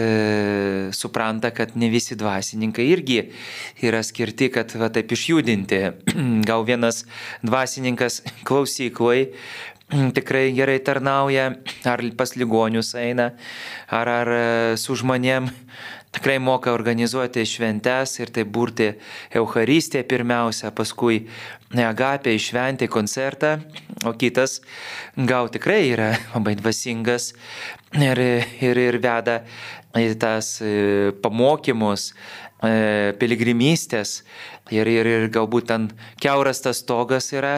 supranta, 0.90 1.52
kad 1.54 1.76
ne 1.78 1.92
visi 1.94 2.18
dvasininkai 2.18 2.88
irgi 2.96 3.20
yra 3.86 4.00
skirti, 4.02 4.50
kad 4.50 4.74
va, 4.82 4.90
taip 4.90 5.14
išjudinti. 5.14 5.84
Gal 6.50 6.66
vienas 6.66 7.04
dvasininkas 7.46 8.24
klausyklai 8.50 9.36
tikrai 9.90 10.50
gerai 10.56 10.80
tarnauja, 10.80 11.52
ar 11.86 12.02
pas 12.18 12.34
ligonius 12.36 12.96
eina, 12.98 13.34
ar, 13.90 14.10
ar 14.10 14.32
e, 14.34 14.78
su 14.82 14.96
žmonėm. 14.98 15.52
Tikrai 16.16 16.38
moka 16.40 16.72
organizuoti 16.72 17.44
šventes 17.44 18.14
ir 18.22 18.30
tai 18.32 18.46
burti 18.48 18.94
Eucharistiją 19.36 20.06
pirmiausia, 20.08 20.72
paskui 20.72 21.26
agapę 21.76 22.32
išventi 22.32 22.88
koncertą, 22.88 23.58
o 24.08 24.14
kitas 24.16 24.62
gal 25.18 25.52
tikrai 25.52 25.82
yra 25.92 26.14
labai 26.34 26.56
dvasingas 26.56 27.34
ir, 28.00 28.24
ir, 28.64 28.80
ir 28.80 29.00
veda 29.04 29.42
į 29.96 30.14
tas 30.20 30.56
e, 30.64 31.12
pamokymus, 31.24 32.14
e, 32.64 33.14
piligrimystės 33.20 34.22
ir, 34.74 34.90
ir, 34.90 35.06
ir 35.06 35.28
galbūt 35.34 35.68
ten 35.70 35.90
keuras 36.22 36.62
tas 36.64 36.82
stogas 36.82 37.30
yra 37.36 37.58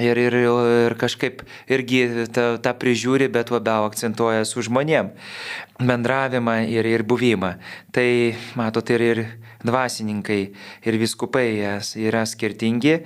ir, 0.00 0.16
ir, 0.16 0.36
ir 0.88 0.96
kažkaip 1.00 1.42
irgi 1.68 2.28
tą, 2.32 2.56
tą 2.62 2.74
prižiūri, 2.78 3.28
bet 3.32 3.52
labiau 3.52 3.88
akcentuoja 3.88 4.46
su 4.48 4.64
žmonėm 4.64 5.12
bendravimą 5.78 6.62
ir, 6.70 6.86
ir 6.88 7.04
buvimą. 7.06 7.54
Tai 7.94 8.08
matot 8.58 8.88
ir, 8.94 9.04
ir 9.04 9.20
dvasininkai, 9.64 10.40
ir 10.86 10.98
viskupai 10.98 11.48
yra 12.08 12.24
skirtingi. 12.26 12.98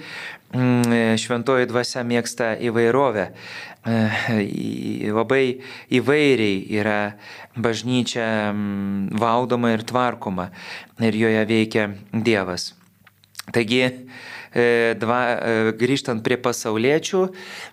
Mm, 0.52 1.16
šventoji 1.16 1.68
dvasia 1.70 2.02
mėgsta 2.05 2.52
įvairovę. 2.61 3.31
Labai 3.83 5.46
įvairiai 5.90 6.61
yra 6.76 6.98
bažnyčia 7.57 8.52
mm, 8.52 9.16
valdoma 9.18 9.72
ir 9.74 9.83
tvarkoma 9.88 10.50
ir 11.02 11.18
joje 11.18 11.42
veikia 11.48 11.88
Dievas. 12.12 12.82
Taigi, 13.50 13.83
e, 14.55 14.94
dva, 15.02 15.20
e, 15.35 15.72
grįžtant 15.74 16.22
prie 16.22 16.37
pasauliečių, 16.38 17.24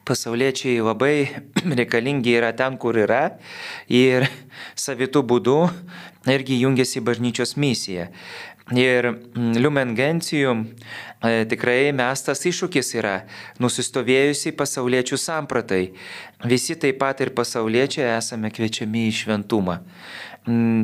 pasauliečiai 0.10 0.80
labai 0.82 1.14
reikalingi 1.80 2.34
yra 2.40 2.50
ten, 2.58 2.80
kur 2.82 2.98
yra 2.98 3.36
ir 3.86 4.26
savitų 4.74 5.22
būdų 5.30 5.60
irgi 6.34 6.58
jungiasi 6.64 7.04
į 7.04 7.06
bažnyčios 7.12 7.54
misiją. 7.62 8.10
Ir 8.74 9.12
mm, 9.12 9.62
Lumen 9.62 9.96
Gentium 9.98 10.66
e, 11.26 11.46
tikrai 11.50 11.90
mestas 11.94 12.44
iššūkis 12.46 12.92
yra 13.00 13.16
nusistovėjusi 13.62 14.54
pasauliečių 14.58 15.18
sampratai. 15.18 15.88
Visi 16.50 16.78
taip 16.78 17.00
pat 17.02 17.22
ir 17.26 17.34
pasauliečiai 17.38 18.12
esame 18.18 18.52
kviečiami 18.54 19.08
į 19.10 19.16
šventumą. 19.24 19.80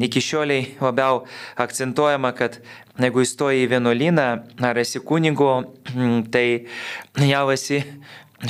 Iki 0.06 0.22
šioliai 0.22 0.66
labiau 0.84 1.24
akcentuojama, 1.58 2.34
kad 2.38 2.60
jeigu 3.02 3.24
įstoji 3.24 3.64
į 3.64 3.70
vienuolyną 3.72 4.26
ar 4.68 4.80
esi 4.82 5.00
kunigo, 5.00 5.52
tai 6.34 6.68
jau 7.24 7.46
esi 7.54 7.80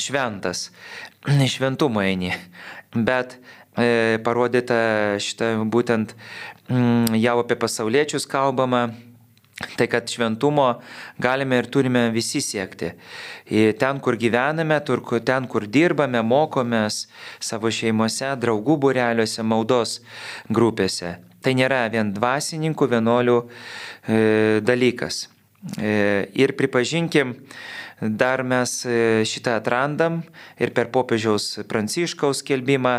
šventas, 0.02 0.70
šventumo 1.56 2.04
eini. 2.04 2.34
Bet 2.96 3.38
parodyta 4.26 4.80
šitą 5.22 5.54
būtent 5.72 6.16
jau 7.22 7.38
apie 7.44 7.58
pasauliečius 7.60 8.28
kalbama, 8.28 8.90
Tai 9.56 9.86
kad 9.88 10.10
šventumo 10.12 10.66
galime 11.18 11.62
ir 11.62 11.70
turime 11.72 12.10
visi 12.12 12.42
siekti. 12.44 12.90
Ten, 13.80 14.02
kur 14.04 14.18
gyvename, 14.20 14.82
ten, 15.24 15.48
kur 15.48 15.64
dirbame, 15.64 16.20
mokomės 16.20 17.06
savo 17.40 17.72
šeimose, 17.72 18.34
draugų 18.42 18.76
bureliuose, 18.84 19.46
maldos 19.48 20.02
grupėse. 20.52 21.14
Tai 21.46 21.54
nėra 21.56 21.86
vien 21.94 22.12
dvasininkų, 22.12 22.90
vienuolių 22.98 23.38
e, 23.40 24.20
dalykas. 24.66 25.28
E, 25.80 26.28
ir 26.36 26.56
pripažinkim, 26.60 27.36
dar 28.02 28.44
mes 28.44 28.82
e, 28.84 29.24
šitą 29.30 29.56
atrandam 29.62 30.20
ir 30.60 30.74
per 30.76 30.92
popiežiaus 30.92 31.62
pranciškaus 31.70 32.44
kelbimą 32.44 32.98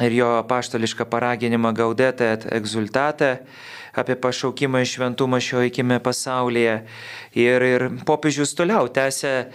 ir 0.00 0.12
jo 0.12 0.30
paštališką 0.48 1.06
paraginimą 1.08 1.72
gaudetą 1.76 2.32
et 2.36 2.46
exultatą 2.52 3.36
apie 3.96 4.16
pašaukimą 4.20 4.82
iš 4.84 4.96
šventumą 4.96 5.40
šio 5.40 5.62
įkime 5.70 6.00
pasaulyje. 6.04 6.82
Ir, 7.36 7.64
ir 7.64 7.86
popiežius 8.08 8.52
toliau 8.56 8.90
tęsia 8.92 9.48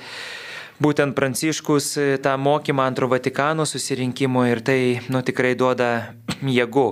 būtent 0.82 1.13
Pranciškus 1.17 1.93
tą 2.25 2.34
mokymą 2.41 2.88
antro 2.89 3.10
Vatikano 3.12 3.67
susirinkimo 3.69 4.47
ir 4.49 4.63
tai 4.65 4.82
nu, 5.13 5.21
tikrai 5.21 5.54
duoda 5.56 6.15
jėgų. 6.58 6.88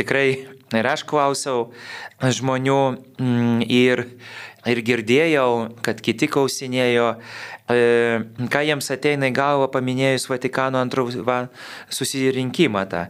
tikrai 0.00 0.28
ir 0.78 0.88
aš 0.88 1.04
klausiau 1.04 1.66
žmonių 2.22 2.80
ir, 3.68 4.06
ir 4.70 4.82
girdėjau, 4.86 5.48
kad 5.84 6.00
kiti 6.04 6.28
klausinėjo, 6.30 7.08
e, 7.72 7.78
ką 8.52 8.62
jiems 8.68 8.90
ateina 8.94 9.30
į 9.30 9.36
galvą 9.36 9.70
paminėjus 9.74 10.28
Vatikano 10.30 10.82
antrų 10.82 11.08
susirinkimą 11.90 12.84
tą. 12.90 13.06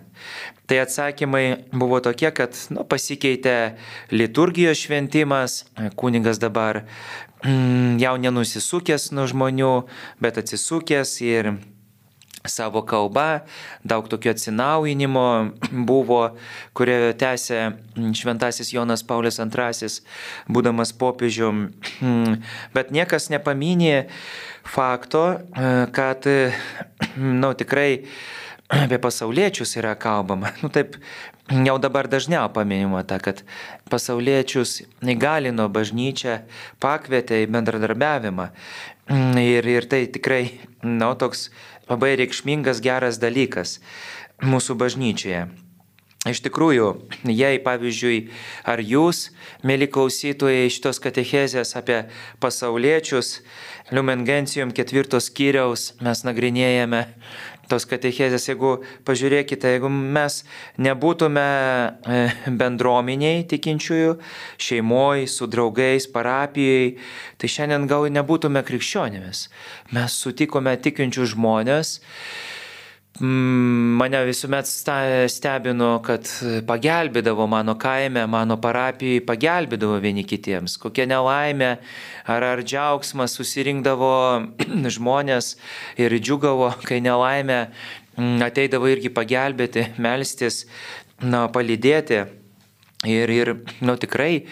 Tai 0.70 0.78
atsakymai 0.84 1.44
buvo 1.74 2.00
tokie, 2.00 2.30
kad 2.32 2.56
nu, 2.72 2.86
pasikeitė 2.88 3.74
liturgijos 4.14 4.80
šventimas, 4.86 5.64
kunigas 6.00 6.40
dabar 6.40 6.84
mm, 7.44 7.98
jau 8.00 8.14
nenusisukęs 8.22 9.10
nuo 9.12 9.26
žmonių, 9.28 9.74
bet 10.22 10.40
atsisukęs 10.40 11.18
ir 11.26 11.52
savo 12.48 12.83
kalba, 12.83 13.44
daug 13.85 14.09
tokio 14.11 14.33
atsinaujinimo 14.35 15.26
buvo, 15.88 16.22
kurio 16.76 17.12
tęsė 17.18 17.61
šventasis 18.18 18.72
Jonas 18.74 19.05
Paulius 19.07 19.38
II, 19.38 19.90
būdamas 20.52 20.94
popiežium. 20.98 21.68
Bet 22.76 22.94
niekas 22.94 23.31
nepaminė 23.33 24.07
fakto, 24.66 25.26
kad, 25.94 26.26
na, 27.16 27.40
nu, 27.42 27.52
tikrai 27.59 28.05
apie 28.72 28.98
pasauliečius 28.98 29.76
yra 29.76 29.94
kalbama. 30.00 30.52
Nu, 30.62 30.70
taip, 30.72 30.96
jau 31.50 31.76
dabar 31.83 32.09
dažniau 32.09 32.48
paminima 32.55 33.02
ta, 33.05 33.18
kad 33.22 33.42
pasauliečius 33.92 34.81
įgalino 35.02 35.68
bažnyčią, 35.72 36.40
pakvietė 36.83 37.42
į 37.44 37.50
bendradarbiavimą. 37.52 38.48
Ir, 39.42 39.66
ir 39.66 39.88
tai 39.90 40.07
tikrai, 40.14 40.44
na, 40.81 41.11
nu, 41.11 41.14
toks 41.18 41.50
labai 41.90 42.14
reikšmingas 42.21 42.83
geras 42.85 43.18
dalykas 43.23 43.79
mūsų 44.42 44.79
bažnyčioje. 44.79 45.47
Iš 46.23 46.38
tikrųjų, 46.45 46.88
jei 47.27 47.59
pavyzdžiui, 47.59 48.18
ar 48.71 48.79
jūs, 48.79 49.33
mėly 49.66 49.88
klausytojai, 49.90 50.71
šitos 50.71 51.03
katechezės 51.03 51.75
apie 51.79 52.05
pasauliečius, 52.42 53.40
Lumengencijum 53.92 54.71
ketvirtos 54.73 55.27
skyriaus 55.29 55.90
mes 56.01 56.23
nagrinėjame 56.25 57.03
tos 57.70 57.87
katechezės, 57.88 58.46
jeigu 58.51 58.72
pažiūrėkite, 59.07 59.75
jeigu 59.77 59.90
mes 59.92 60.40
nebūtume 60.83 61.44
e, 61.44 62.22
bendruomeniai 62.61 63.44
tikinčiųjų, 63.51 64.16
šeimoji, 64.62 65.29
su 65.31 65.48
draugais, 65.51 66.09
parapijai, 66.12 66.96
tai 67.38 67.53
šiandien 67.57 67.88
gal 67.90 68.09
nebūtume 68.12 68.64
krikščionėmis. 68.66 69.46
Mes 69.96 70.18
sutikome 70.25 70.75
tikinčių 70.83 71.31
žmonės 71.35 71.98
mane 73.20 74.22
visuomet 74.25 74.66
stebino, 75.29 75.90
kad 76.05 76.29
pagelbėdavo 76.66 77.44
mano 77.51 77.75
kaime, 77.77 78.25
mano 78.27 78.57
parapijai, 78.57 79.20
pagelbėdavo 79.27 79.98
vieni 80.01 80.25
kitiems. 80.25 80.79
Kokia 80.81 81.05
nelaimė 81.11 81.77
ar, 82.25 82.42
ar 82.42 82.62
džiaugsmas 82.64 83.37
susirinkdavo 83.37 84.14
žmonės 84.96 85.57
ir 86.01 86.16
džiugavo, 86.16 86.72
kai 86.88 87.03
nelaimė 87.05 87.66
mm, 88.16 88.40
ateidavo 88.48 88.88
irgi 88.88 89.12
pagelbėti, 89.12 89.90
melstis, 90.01 90.64
na, 91.20 91.48
palydėti. 91.53 92.25
Ir, 93.03 93.31
ir 93.35 93.57
nu, 93.83 93.96
tikrai 93.98 94.46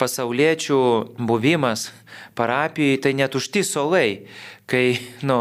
pasauliečių 0.00 0.78
buvimas 1.20 1.90
parapijai 2.34 2.96
tai 3.04 3.12
netušti 3.14 3.62
solai, 3.66 4.24
kai, 4.72 4.96
nu, 5.28 5.38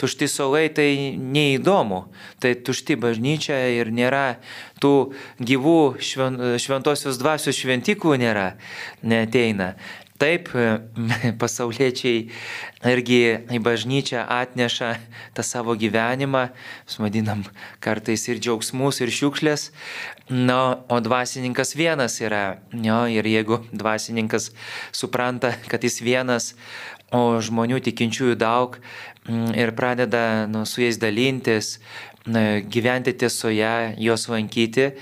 tušti 0.00 0.28
solai 0.28 0.68
tai 0.76 1.16
neįdomu, 1.16 2.04
tai 2.42 2.52
tušti 2.66 2.98
bažnyčia 3.00 3.56
ir 3.78 3.88
nėra 3.94 4.36
tų 4.84 4.94
gyvų 5.40 5.78
šventosios 6.04 7.20
dvasios 7.20 7.56
šventiklų 7.56 8.18
nėra, 8.20 8.48
neteina. 9.00 9.72
Taip, 10.14 10.46
pasauliečiai 11.42 12.28
irgi 12.86 13.16
į 13.50 13.58
bažnyčią 13.64 14.20
atneša 14.30 14.92
tą 15.34 15.42
savo 15.42 15.74
gyvenimą, 15.74 16.44
vadinam 17.02 17.42
kartais 17.82 18.28
ir 18.30 18.38
džiaugsmus, 18.38 19.00
ir 19.02 19.10
šiukšlės, 19.10 19.72
na, 20.30 20.78
o 20.86 21.00
dvasininkas 21.02 21.74
vienas 21.74 22.20
yra. 22.22 22.60
Jo, 22.70 23.02
ir 23.10 23.26
jeigu 23.26 23.58
dvasininkas 23.74 24.52
supranta, 24.94 25.56
kad 25.66 25.82
jis 25.82 25.98
vienas, 26.06 26.52
o 27.12 27.40
žmonių 27.44 27.80
tikinčiųjų 27.84 28.38
daug 28.40 28.78
mm, 29.28 29.52
ir 29.58 29.74
pradeda 29.76 30.46
nu, 30.50 30.64
su 30.64 30.84
jais 30.84 30.98
dalintis, 31.02 31.78
gyventi 32.24 33.12
tiesoje, 33.20 33.94
juos 34.00 34.28
lankyti, 34.32 34.94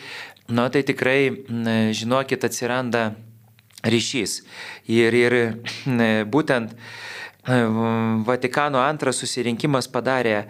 nu, 0.51 0.67
tai 0.75 0.83
tikrai, 0.83 1.31
žinokit, 1.95 2.43
atsiranda 2.45 3.13
ryšys. 3.87 4.41
Ir, 4.91 5.15
ir 5.15 5.39
būtent 6.31 6.75
Vatikano 7.43 8.79
antras 8.79 9.19
susirinkimas 9.19 9.89
padarė 9.91 10.45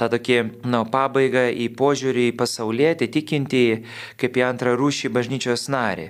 tą 0.00 0.06
tokį 0.08 0.38
na, 0.64 0.80
pabaigą 0.88 1.50
į 1.52 1.66
požiūrį 1.76 2.30
į 2.30 2.36
pasaulietį, 2.40 3.08
tikintį 3.12 3.64
kaip 4.16 4.38
į 4.40 4.46
antrą 4.46 4.72
rūšį 4.80 5.12
bažnyčios 5.12 5.68
narį. 5.68 6.08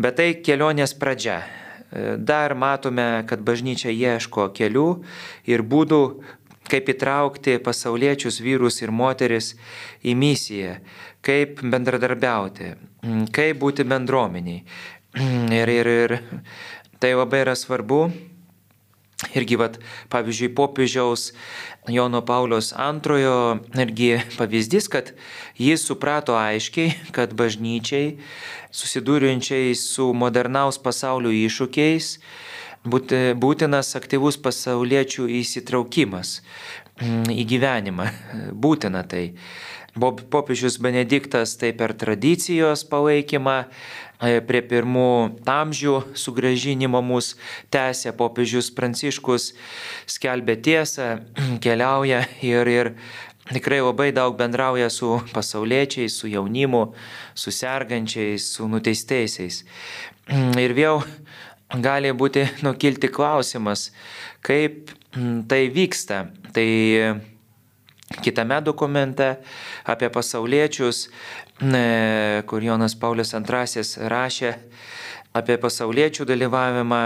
Bet 0.00 0.16
tai 0.16 0.30
kelionės 0.40 0.96
pradžia. 0.96 1.42
Dar 1.92 2.54
matome, 2.56 3.24
kad 3.28 3.42
bažnyčia 3.44 3.92
ieško 3.92 4.48
kelių 4.56 4.86
ir 5.50 5.64
būdų, 5.68 6.02
kaip 6.72 6.88
įtraukti 6.88 7.58
pasauliečius 7.60 8.40
vyrus 8.40 8.80
ir 8.80 8.92
moteris 8.94 9.52
į 10.00 10.14
misiją, 10.16 10.78
kaip 11.24 11.60
bendradarbiauti, 11.60 12.72
kaip 13.34 13.60
būti 13.60 13.84
bendruomeniai. 13.88 14.62
Ir, 15.52 15.68
ir, 15.68 15.90
ir 15.92 16.14
tai 17.02 17.12
labai 17.18 17.42
yra 17.44 17.56
svarbu. 17.58 18.06
Irgi, 19.38 19.54
vat, 19.60 19.76
pavyzdžiui, 20.10 20.48
popiežiaus 20.56 21.28
Jono 21.88 22.20
Paulius 22.22 22.72
antrojo 22.76 23.58
irgi 23.74 24.20
pavyzdys, 24.38 24.86
kad 24.88 25.10
jis 25.58 25.82
suprato 25.82 26.36
aiškiai, 26.38 26.92
kad 27.16 27.34
bažnyčiai 27.34 28.20
susidūrinčiai 28.70 29.74
su 29.74 30.12
modernaus 30.14 30.78
pasaulio 30.78 31.32
iššūkiais 31.34 32.12
būtinas 32.86 33.90
aktyvus 33.98 34.38
pasauliečių 34.42 35.26
įsitraukimas 35.40 36.36
mm, 37.02 37.34
į 37.34 37.48
gyvenimą. 37.50 38.06
Būtina 38.54 39.02
tai. 39.02 39.32
Popiežius 39.92 40.78
Benediktas 40.80 41.56
tai 41.60 41.72
per 41.76 41.92
tradicijos 41.92 42.80
palaikymą, 42.88 43.56
e, 44.24 44.40
prie 44.40 44.62
pirmų 44.64 45.42
amžių 45.44 45.96
sugražinimo 46.16 47.02
mus 47.04 47.34
tęsė 47.68 48.14
popiežius 48.16 48.70
Pranciškus, 48.72 49.50
skelbė 50.08 50.56
tiesą, 50.64 51.20
keliauja 51.64 52.22
ir, 52.40 52.70
ir 52.72 52.92
tikrai 53.52 53.82
labai 53.84 54.08
daug 54.16 54.36
bendrauja 54.38 54.88
su 54.88 55.18
pasauliečiais, 55.34 56.16
su 56.16 56.30
jaunimu, 56.32 56.86
su 57.34 57.52
sergančiais, 57.52 58.48
su 58.56 58.68
nuteistaisiais. 58.72 59.60
Ir 60.56 60.72
vėl 60.72 61.02
gali 61.84 62.14
būti 62.16 62.46
nukilti 62.64 63.12
klausimas, 63.12 63.90
kaip 64.40 64.94
tai 65.48 65.66
vyksta. 65.72 66.26
Tai 66.52 66.68
kitame 68.20 68.60
dokumente 68.60 69.36
apie 69.88 70.10
pasauliečius, 70.12 71.06
kur 72.46 72.62
Jonas 72.62 72.94
Paulius 72.98 73.32
II 73.34 74.08
rašė 74.12 74.52
apie 75.32 75.56
pasauliečių 75.56 76.26
dalyvavimą 76.28 77.02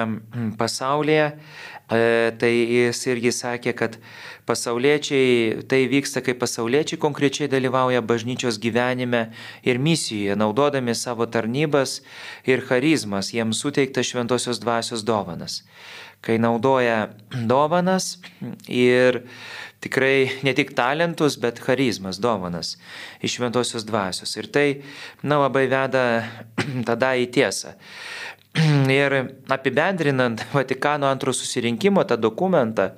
pasaulyje, 0.58 1.30
E, 1.86 2.34
tai 2.34 2.50
jis 2.66 2.98
irgi 3.06 3.30
sakė, 3.30 3.70
kad 3.78 3.94
pasauliečiai, 4.46 5.62
tai 5.70 5.84
vyksta, 5.86 6.18
kai 6.18 6.34
pasauliečiai 6.34 6.98
konkrečiai 6.98 7.46
dalyvauja 7.50 8.02
bažnyčios 8.02 8.58
gyvenime 8.58 9.28
ir 9.62 9.78
misijoje, 9.78 10.34
naudodami 10.34 10.96
savo 10.98 11.28
tarnybas 11.30 12.00
ir 12.42 12.64
charizmas, 12.66 13.30
jiems 13.30 13.62
suteikta 13.62 14.02
šventosios 14.02 14.58
dvasios 14.58 15.06
dovanas. 15.06 15.60
Kai 16.26 16.40
naudoja 16.42 17.12
dovanas 17.46 18.16
ir 18.66 19.22
tikrai 19.84 20.30
ne 20.46 20.54
tik 20.56 20.72
talentus, 20.76 21.36
bet 21.40 21.60
charizmas, 21.62 22.20
dovanas 22.22 22.76
iš 23.20 23.38
šventosios 23.38 23.86
dvasios. 23.86 24.36
Ir 24.36 24.50
tai, 24.52 24.66
na, 25.22 25.40
labai 25.44 25.66
veda 25.70 26.04
tada 26.88 27.14
į 27.18 27.28
tiesą. 27.34 27.76
Ir 29.00 29.18
apibendrinant 29.52 30.40
Vatikano 30.54 31.10
antro 31.10 31.32
susirinkimo 31.36 32.04
tą 32.08 32.16
dokumentą 32.16 32.94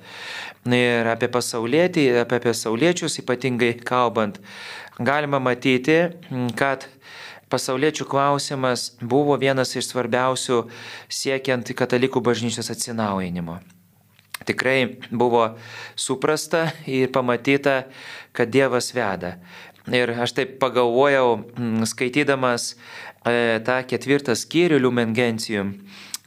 ir 0.69 1.07
apie 1.07 1.29
pasaulietį, 1.31 2.05
apie 2.21 2.39
pasauliečius 2.43 3.19
ypatingai 3.21 3.73
kalbant, 3.83 4.39
galima 4.99 5.39
matyti, 5.39 5.97
kad 6.59 6.85
pasauliečių 7.49 8.05
klausimas 8.09 8.91
buvo 9.01 9.37
vienas 9.41 9.75
iš 9.75 9.89
svarbiausių 9.93 10.61
siekiant 11.09 11.73
katalikų 11.73 12.21
bažnyčios 12.21 12.71
atsinaujinimo. 12.75 13.59
Tikrai 14.49 14.97
buvo 15.13 15.45
suprasta 15.95 16.71
ir 16.89 17.11
pamatyta, 17.13 17.83
kad 18.33 18.49
Dievas 18.49 18.91
veda. 18.97 19.37
Ir 19.89 20.11
aš 20.21 20.35
taip 20.37 20.57
pagalvojau, 20.61 21.39
skaitydamas 21.89 22.73
E, 23.27 23.59
tą 23.67 23.81
ketvirtą 23.83 24.31
skyrių 24.37 24.79
Lumengencijum, 24.79 25.73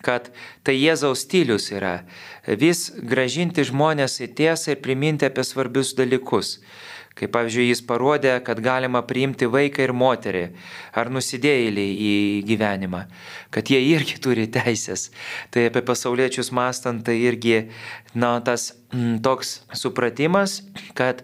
kad 0.05 0.29
tai 0.67 0.75
Jėzaus 0.77 1.23
stilius 1.25 1.71
yra 1.73 2.03
vis 2.61 2.91
gražinti 2.93 3.65
žmonės 3.65 4.19
į 4.21 4.29
tiesą 4.37 4.75
ir 4.75 4.83
priminti 4.85 5.25
apie 5.25 5.45
svarbius 5.47 5.95
dalykus. 5.97 6.59
Kaip 7.19 7.33
pavyzdžiui, 7.35 7.69
jis 7.69 7.83
parodė, 7.85 8.37
kad 8.45 8.61
galima 8.65 9.03
priimti 9.05 9.49
vaiką 9.51 9.85
ir 9.85 9.93
moterį 9.93 10.45
ar 10.97 11.11
nusidėjėlį 11.13 11.87
į 12.09 12.13
gyvenimą, 12.49 13.03
kad 13.53 13.69
jie 13.69 13.83
irgi 13.93 14.17
turi 14.23 14.47
teisės. 14.53 15.11
Tai 15.53 15.67
apie 15.69 15.85
pasauliečius 15.85 16.53
mastant, 16.57 17.05
tai 17.05 17.19
irgi 17.27 17.67
na, 18.15 18.39
tas 18.45 18.71
m, 18.95 19.19
toks 19.25 19.61
supratimas, 19.77 20.63
kad 20.97 21.21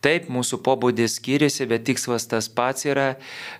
Taip, 0.00 0.30
mūsų 0.32 0.62
pobūdis 0.64 1.18
skiriasi, 1.18 1.66
bet 1.68 1.82
tikslas 1.84 2.24
tas 2.24 2.46
pats 2.48 2.86
yra, 2.88 3.18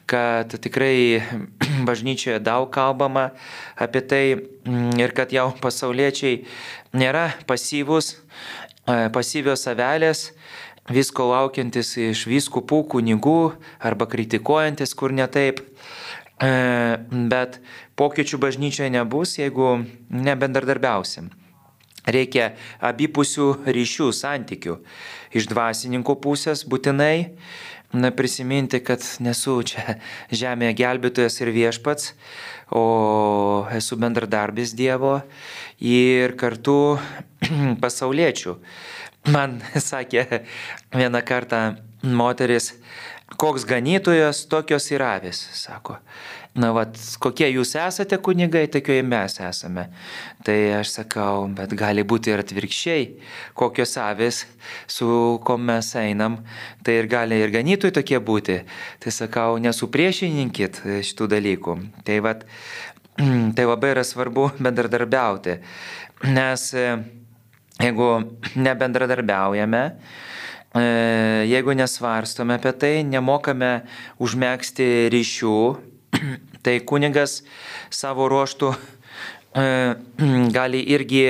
kad 0.09 0.55
tikrai 0.65 1.21
bažnyčioje 1.89 2.39
daug 2.41 2.71
kalbama 2.73 3.27
apie 3.77 4.01
tai 4.01 4.23
mm, 4.39 4.95
ir 5.03 5.13
kad 5.13 5.35
jau 5.37 5.51
pasauliečiai 5.61 6.39
nėra 6.97 7.27
pasyvus, 7.45 8.15
e, 8.89 9.11
pasyvios 9.13 9.67
avelės, 9.69 10.31
visko 10.88 11.29
laukiantis 11.31 11.97
iš 12.01 12.25
vyskupų, 12.31 12.85
kunigų 12.95 13.53
arba 13.79 14.09
kritikuojantis, 14.11 14.95
kur 14.95 15.12
ne 15.12 15.27
taip. 15.29 15.61
E, 16.40 16.51
bet 17.29 17.61
pokyčių 18.01 18.40
bažnyčioje 18.40 18.88
nebus, 18.95 19.37
jeigu 19.38 19.83
nebendradarbiausim. 20.09 21.29
Reikia 22.09 22.55
abipusių 22.81 23.51
ryšių, 23.69 24.09
santykių. 24.16 24.79
Iš 25.37 25.51
dvasininkų 25.51 26.16
pusės 26.25 26.64
būtinai 26.64 27.37
na, 27.93 28.11
prisiminti, 28.11 28.81
kad 28.81 29.05
nesu 29.21 29.59
čia 29.69 29.99
žemėje 30.33 30.79
gelbėtojas 30.81 31.40
ir 31.43 31.53
viešpats, 31.55 32.14
o 32.71 33.66
esu 33.75 33.99
bendradarbis 34.01 34.73
Dievo 34.79 35.19
ir 35.83 36.37
kartu 36.40 36.97
pasauliečių. 37.85 38.57
Man 39.29 39.61
sakė 39.91 40.43
vieną 40.97 41.21
kartą 41.29 41.63
moteris, 42.03 42.73
koks 43.37 43.67
ganytojas, 43.69 44.47
tokios 44.49 44.89
ir 44.95 45.05
avis, 45.05 45.43
sako 45.61 45.99
na, 46.59 46.71
vat, 46.75 46.97
kokie 47.23 47.47
jūs 47.53 47.75
esate 47.79 48.19
kunigai, 48.23 48.65
tokie 48.73 49.01
mes 49.07 49.37
esame. 49.43 49.87
Tai 50.47 50.57
aš 50.81 50.95
sakau, 50.97 51.47
bet 51.55 51.75
gali 51.79 52.03
būti 52.07 52.33
ir 52.33 52.43
atvirkščiai, 52.43 53.05
kokios 53.59 53.95
avis, 54.03 54.43
su 54.91 55.39
ko 55.47 55.57
mes 55.61 55.93
einam, 56.01 56.41
tai 56.87 56.99
ir 57.01 57.11
gali 57.11 57.39
ir 57.41 57.55
ganytojai 57.55 57.95
tokie 58.01 58.19
būti. 58.19 58.61
Tai 59.03 59.15
sakau, 59.15 59.61
nesupriešinkit 59.63 60.83
šitų 61.11 61.31
dalykų. 61.37 61.79
Tai, 62.09 62.19
vat, 62.27 62.45
tai 63.57 63.69
labai 63.69 63.95
yra 63.95 64.07
svarbu 64.07 64.51
bendradarbiauti, 64.59 65.61
nes 66.35 66.71
jeigu 67.81 68.09
nebendradarbiaujame, 68.57 69.83
e, 70.75 70.85
jeigu 71.51 71.75
nesvarstome 71.77 72.59
apie 72.59 72.73
tai, 72.77 72.95
nemokame 73.09 73.73
užmėgsti 74.23 74.88
ryšių, 75.14 75.59
tai 76.64 76.79
kunigas 76.87 77.40
savo 77.90 78.29
ruoštų 78.31 78.73
e, 78.75 79.69
gali 80.57 80.83
irgi 80.95 81.27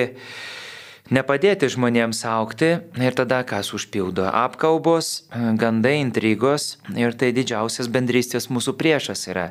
nepadėti 1.11 1.71
žmonėms 1.73 2.23
aukti 2.31 2.71
ir 3.03 3.17
tada 3.19 3.41
kas 3.43 3.73
užpildo 3.75 4.29
apkalbos, 4.31 5.25
gandai, 5.59 5.97
intrigos 6.05 6.77
ir 6.95 7.17
tai 7.19 7.33
didžiausias 7.35 7.91
bendrystės 7.91 8.47
mūsų 8.53 8.77
priešas 8.79 9.27
yra. 9.33 9.51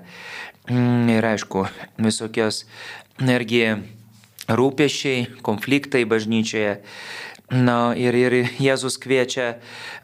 Mm, 0.69 1.09
ir 1.17 1.25
aišku, 1.33 1.65
visokios 1.99 2.63
irgi 3.19 3.63
rūpešiai, 4.49 5.41
konfliktai 5.45 6.05
bažnyčioje. 6.09 6.79
Na 7.49 7.95
ir, 7.97 8.13
ir 8.13 8.33
Jėzus 8.61 8.99
kviečia 9.01 9.55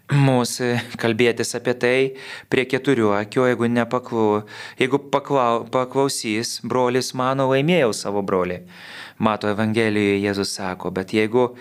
mūsų 0.10 0.98
kalbėtis 0.98 1.54
apie 1.58 1.76
tai 1.78 1.98
prie 2.50 2.64
keturių 2.66 3.12
akių, 3.20 3.44
jeigu, 3.52 3.70
nepaklau, 3.70 4.40
jeigu 4.82 5.00
paklau, 5.14 5.68
paklausys, 5.70 6.60
brolis 6.66 7.14
mano 7.14 7.46
laimėjau 7.52 7.92
savo 7.94 8.26
brolį. 8.26 8.64
Mato 9.22 9.52
Evangelijoje 9.54 10.24
Jėzus 10.24 10.56
sako, 10.58 10.90
bet 10.90 11.14
jeigu, 11.14 11.52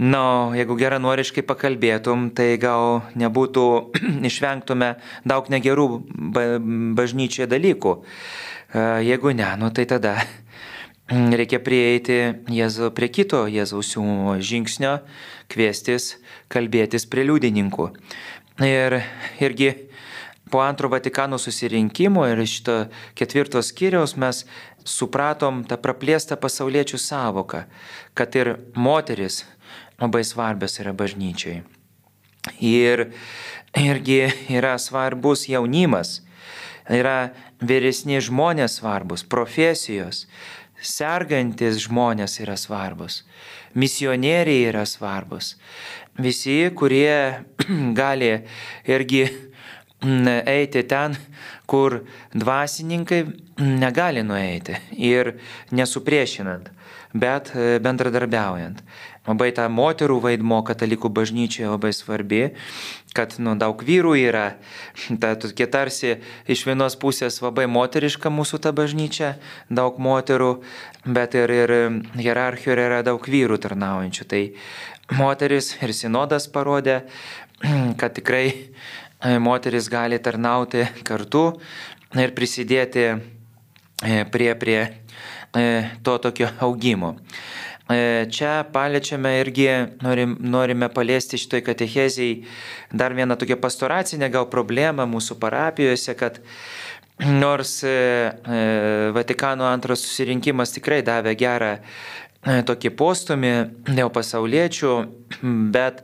na, 0.00 0.24
jeigu 0.56 0.78
geranoriškai 0.80 1.44
pakalbėtum, 1.44 2.30
tai 2.32 2.56
gal 2.60 3.02
nebūtų, 3.12 3.66
išvengtume 4.30 4.94
daug 5.28 5.52
negerų 5.52 5.88
bažnyčioje 6.96 7.52
dalykų. 7.52 7.98
Jeigu 9.04 9.36
ne, 9.36 9.50
nu 9.60 9.68
tai 9.76 9.84
tada 9.84 10.16
reikia 11.38 11.60
prieiti 11.62 12.18
Jėzu, 12.52 12.90
prie 12.96 13.08
kito 13.12 13.44
Jėzaus 13.50 13.94
žingsnio, 14.40 14.98
kviestis 15.52 16.16
kalbėtis 16.52 17.06
prie 17.10 17.26
liudininkų. 17.28 17.88
Ir 18.62 19.00
irgi 19.42 19.72
po 20.52 20.62
antro 20.64 20.90
Vatikano 20.92 21.38
susirinkimo 21.40 22.24
ir 22.28 22.44
šito 22.48 22.76
ketvirtos 23.18 23.72
skyriaus 23.72 24.16
mes 24.20 24.44
supratom 24.84 25.62
tą 25.68 25.78
praplėstą 25.80 26.36
pasauliečių 26.40 27.00
savoką, 27.00 27.64
kad 28.14 28.36
ir 28.36 28.56
moteris 28.74 29.42
labai 30.00 30.24
svarbios 30.26 30.78
yra 30.82 30.92
bažnyčiai. 30.96 31.62
Ir 32.58 33.08
irgi 33.78 34.26
yra 34.50 34.74
svarbus 34.82 35.46
jaunimas, 35.48 36.20
yra 36.90 37.32
vyresni 37.62 38.18
žmonės 38.20 38.80
svarbus, 38.80 39.22
profesijos, 39.22 40.26
sergantis 40.82 41.80
žmonės 41.86 42.40
yra 42.42 42.56
svarbus, 42.58 43.22
misionieriai 43.78 44.68
yra 44.70 44.84
svarbus, 44.88 45.56
visi, 46.18 46.58
kurie 46.76 47.44
gali 48.00 48.34
irgi 48.90 49.24
eiti 50.02 50.82
ten, 50.90 51.16
kur 51.72 52.02
dvasininkai 52.36 53.22
negali 53.56 54.20
nueiti 54.22 54.76
ir 54.92 55.38
nesupriešinant, 55.72 56.68
bet 57.16 57.48
e, 57.56 57.78
bendradarbiaujant. 57.80 58.82
Labai 59.24 59.52
ta 59.56 59.68
moterų 59.72 60.18
vaidmo 60.20 60.58
katalikų 60.68 61.08
bažnyčioje 61.16 61.70
labai 61.70 61.94
svarbi, 61.96 62.42
kad 63.16 63.38
nu, 63.40 63.54
daug 63.56 63.80
vyrų 63.88 64.12
yra, 64.20 64.46
ta 65.22 65.32
tokie 65.40 65.68
tarsi 65.70 66.16
iš 66.50 66.66
vienos 66.68 66.98
pusės 67.00 67.40
labai 67.40 67.64
moteriška 67.70 68.32
mūsų 68.34 68.60
ta 68.66 68.74
bažnyčia, 68.76 69.36
daug 69.72 69.96
moterų, 70.02 70.56
bet 71.06 71.38
ir, 71.38 71.54
ir 71.56 71.76
hierarchijoje 72.18 72.88
yra 72.90 73.00
daug 73.06 73.24
vyrų 73.24 73.62
tarnaujančių. 73.64 74.28
Tai 74.28 74.42
moteris 75.22 75.76
ir 75.80 75.96
sinodas 75.96 76.50
parodė, 76.52 77.04
kad 78.00 78.18
tikrai 78.18 78.74
moteris 79.40 79.88
gali 79.88 80.18
tarnauti 80.22 80.86
kartu 81.06 81.44
ir 82.18 82.34
prisidėti 82.36 83.04
e, 83.08 84.22
prie, 84.32 84.52
prie 84.58 84.78
e, 84.82 85.66
to 86.02 86.18
tokio 86.18 86.50
augimo. 86.60 87.16
Čia 87.92 88.62
paliečiame 88.72 89.34
irgi, 89.42 89.66
norim, 90.00 90.36
norime 90.40 90.86
paliesti 90.88 91.36
šitoj 91.36 91.60
katecheziai 91.66 92.38
dar 92.88 93.12
vieną 93.12 93.36
tokią 93.36 93.58
pastoracinę 93.60 94.30
gal 94.32 94.46
problemą 94.48 95.04
mūsų 95.10 95.36
parapijose, 95.42 96.14
kad 96.16 96.38
nors 97.20 97.82
Vatikano 99.12 99.66
antras 99.68 100.06
susirinkimas 100.06 100.72
tikrai 100.72 101.02
davė 101.04 101.34
gerą 101.36 101.74
E, 102.42 102.58
tokį 102.66 102.90
postumį 102.98 103.52
dėl 103.86 104.08
pasauliečių, 104.10 104.92
bet 105.74 106.02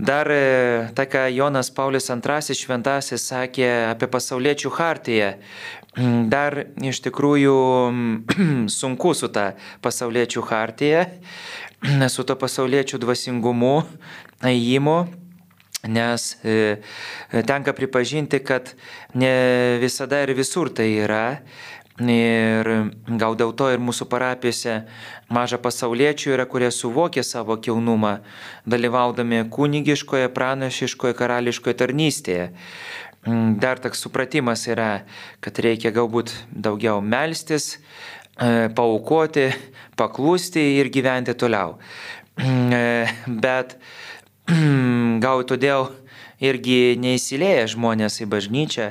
dar 0.00 0.30
e, 0.30 0.90
tai, 0.96 1.06
ką 1.06 1.26
Jonas 1.34 1.70
Paulius 1.70 2.08
II 2.08 2.56
šventasis 2.56 3.26
sakė 3.30 3.68
apie 3.90 4.08
pasauliečių 4.10 4.72
hartiją, 4.72 5.30
dar 6.32 6.56
iš 6.80 7.02
tikrųjų 7.04 7.56
sunku 8.80 9.14
su 9.14 9.28
ta 9.28 9.52
pasauliečių 9.84 10.44
hartija, 10.48 11.06
su 12.14 12.24
to 12.24 12.36
pasauliečių 12.40 13.02
dvasingumu, 13.04 13.74
įimu. 14.48 15.00
Nes 15.88 16.34
e, 16.44 16.76
tenka 17.48 17.72
pripažinti, 17.72 18.42
kad 18.44 18.74
ne 19.16 19.78
visada 19.80 20.18
ir 20.20 20.34
visur 20.36 20.68
tai 20.76 20.90
yra, 21.06 21.40
Ir 22.00 22.68
gal 23.20 23.34
dėl 23.36 23.50
to 23.52 23.66
ir 23.68 23.82
mūsų 23.82 24.06
parapijose 24.08 24.78
maža 25.28 25.58
pasauliečių 25.60 26.32
yra, 26.32 26.46
kurie 26.48 26.70
suvokia 26.72 27.20
savo 27.26 27.58
kilnumą, 27.60 28.20
dalyvaudami 28.64 29.42
kunigiškoje, 29.52 30.30
pranašiškoje, 30.32 31.16
karališkoje 31.18 31.76
tarnystėje. 31.82 32.46
Mm, 33.28 33.58
dar 33.60 33.76
toks 33.78 34.00
supratimas 34.00 34.64
yra, 34.64 35.02
kad 35.44 35.58
reikia 35.60 35.92
galbūt 35.92 36.32
daugiau 36.48 37.02
melstis, 37.04 37.74
e, 38.40 38.70
paukoti, 38.72 39.50
paklusti 40.00 40.62
ir 40.78 40.88
gyventi 40.88 41.34
toliau. 41.36 41.76
Mm, 42.40 42.72
e, 42.72 43.34
bet 43.44 43.76
gal 45.20 45.44
todėl 45.44 45.90
irgi 46.40 46.96
neįsilėja 46.96 47.68
žmonės 47.74 48.22
į 48.24 48.30
bažnyčią, 48.32 48.88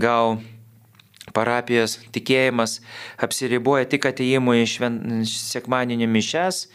gal 0.00 0.40
parapijos 1.36 1.98
tikėjimas 2.14 2.80
apsiriboja 3.22 3.88
tik 3.90 4.10
ateimu 4.10 4.58
į 4.60 4.66
šven... 4.74 5.00
sekmaninį 5.28 6.08
mišes, 6.10 6.66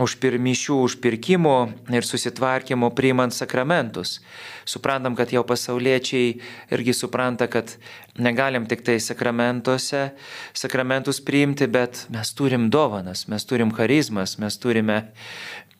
už 0.00 0.16
pirmišių 0.22 0.78
užpirkimo 0.86 1.56
ir 1.92 2.06
susitvarkymo 2.08 2.88
priimant 2.96 3.34
sakramentus. 3.36 4.20
Suprantam, 4.64 5.16
kad 5.18 5.32
jau 5.34 5.42
pasauliečiai 5.44 6.38
irgi 6.72 6.94
supranta, 6.96 7.46
kad 7.52 7.74
negalim 8.16 8.64
tik 8.70 8.84
tai 8.86 8.96
sakramentuose 9.04 10.10
sakramentus 10.56 11.20
priimti, 11.20 11.68
bet 11.68 12.06
mes 12.12 12.32
turim 12.32 12.70
dovanas, 12.72 13.26
mes 13.28 13.44
turim 13.44 13.74
charizmas, 13.76 14.38
mes 14.40 14.56
turime 14.56 15.02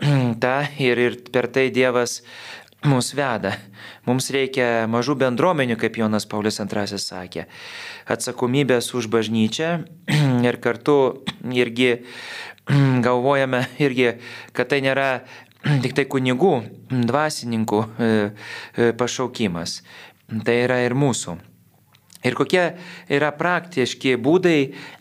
tą 0.45 0.57
ir, 0.83 0.99
ir 0.99 1.21
per 1.33 1.49
tai 1.49 1.71
Dievas 1.73 2.21
mus 2.85 3.12
veda. 3.14 3.57
Mums 4.09 4.31
reikia 4.35 4.87
mažų 4.90 5.16
bendruomenių, 5.21 5.77
kaip 5.81 5.99
Jonas 6.01 6.27
Paulius 6.29 6.61
II 6.62 6.99
sakė. 6.99 7.47
Atsakomybės 8.11 8.92
už 8.99 9.09
bažnyčią 9.12 9.71
ir 10.49 10.59
kartu 10.62 10.97
irgi 11.53 12.03
galvojame 13.07 13.66
irgi, 13.83 14.16
kad 14.53 14.73
tai 14.73 14.83
nėra 14.85 15.23
tik 15.85 15.95
tai 15.99 16.07
kunigų, 16.11 16.55
dvasininkų 16.90 17.81
e, 17.83 18.11
e, 18.11 18.90
pašaukimas. 18.99 19.81
Tai 20.33 20.59
yra 20.64 20.83
ir 20.87 20.97
mūsų. 20.97 21.37
Ir 22.23 22.37
kokie 22.39 22.63
yra 23.11 23.33
praktiški 23.35 24.15
būdai 24.23 24.59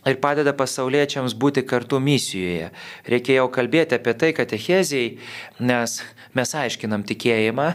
ir 0.09 0.17
padeda 0.23 0.55
pasauliečiams 0.57 1.35
būti 1.37 1.61
kartu 1.69 1.99
misijoje. 2.01 2.71
Reikia 3.05 3.41
jau 3.41 3.49
kalbėti 3.53 3.97
apie 3.99 4.15
tai, 4.17 4.31
kad 4.37 4.53
echezijai, 4.57 5.19
nes 5.61 5.99
mes 6.37 6.55
aiškinam 6.63 7.05
tikėjimą, 7.05 7.67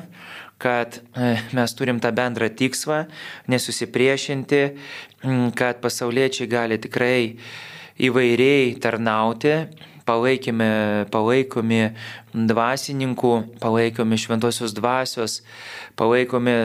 kad 0.58 0.98
e, 0.98 1.36
mes 1.54 1.74
turim 1.78 2.00
tą 2.02 2.10
bendrą 2.16 2.48
tikslą, 2.58 3.04
nesusipriešinti, 3.52 4.62
kad 5.58 5.82
pasauliečiai 5.84 6.48
gali 6.50 6.80
tikrai 6.82 7.36
įvairiai 8.06 8.74
tarnauti, 8.82 9.54
palaikėme, 10.06 10.68
palaikomi 11.12 11.80
dvasininkų, 12.34 13.32
palaikomi 13.62 14.18
šventosios 14.20 14.74
dvasios, 14.76 15.40
palaikomi 15.98 16.56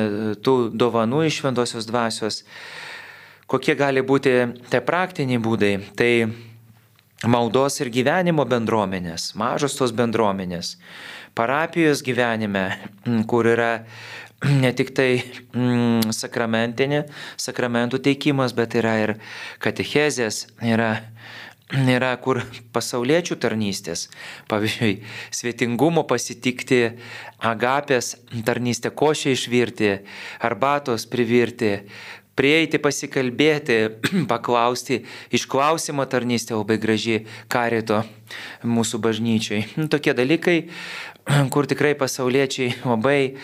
tų 0.46 0.56
dovanų 0.78 1.26
iš 1.28 1.42
šventosios 1.42 1.90
dvasios. 1.90 2.44
Kokie 3.52 3.76
gali 3.76 4.04
būti 4.06 4.36
tie 4.72 4.80
praktiniai 4.86 5.42
būdai? 5.42 5.74
Tai 6.00 6.12
maldos 7.28 7.82
ir 7.82 7.92
gyvenimo 7.94 8.46
bendruomenės, 8.50 9.34
mažos 9.38 9.76
tos 9.78 9.94
bendruomenės, 9.94 10.78
parapijos 11.38 12.02
gyvenime, 12.06 12.70
kur 13.30 13.50
yra 13.52 13.74
ne 14.42 14.72
tik 14.74 14.90
tai 14.98 15.10
mm, 15.54 16.14
sakramentinė, 16.16 17.04
sakramentų 17.40 18.02
teikimas, 18.02 18.56
bet 18.58 18.76
yra 18.80 18.96
ir 19.04 19.14
katechezės, 19.62 20.48
yra 20.66 20.96
yra 21.72 22.12
kur 22.20 22.42
pasauliečių 22.76 23.38
tarnystės, 23.42 24.08
pavyzdžiui, 24.52 25.02
svetingumo 25.32 26.04
pasitikti, 26.10 26.82
agapės 27.40 28.16
tarnystę 28.46 28.92
košę 28.92 29.36
išvirti, 29.36 29.94
arbatos 30.44 31.08
privirti, 31.08 31.78
prieiti 32.36 32.80
pasikalbėti, 32.82 33.78
paklausti, 34.32 35.02
išklausimo 35.36 36.06
tarnystė 36.10 36.58
labai 36.58 36.80
graži 36.82 37.22
karito 37.52 38.02
mūsų 38.64 39.02
bažnyčiai. 39.04 39.66
Tokie 39.92 40.16
dalykai, 40.18 40.58
kur 41.54 41.68
tikrai 41.70 41.94
pasauliečiai 41.98 42.82
labai 42.86 43.36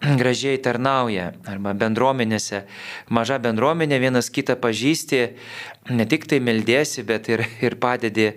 gražiai 0.20 0.58
tarnauja 0.62 1.30
arba 1.48 1.74
bendruomenėse. 1.76 2.62
Maža 3.12 3.38
bendruomenė 3.42 3.98
vienas 4.02 4.30
kitą 4.32 4.56
pažįsti, 4.60 5.20
ne 5.96 6.06
tik 6.08 6.26
tai 6.30 6.40
meldėsi, 6.44 7.04
bet 7.08 7.28
ir, 7.32 7.44
ir 7.64 7.78
padedi 7.80 8.32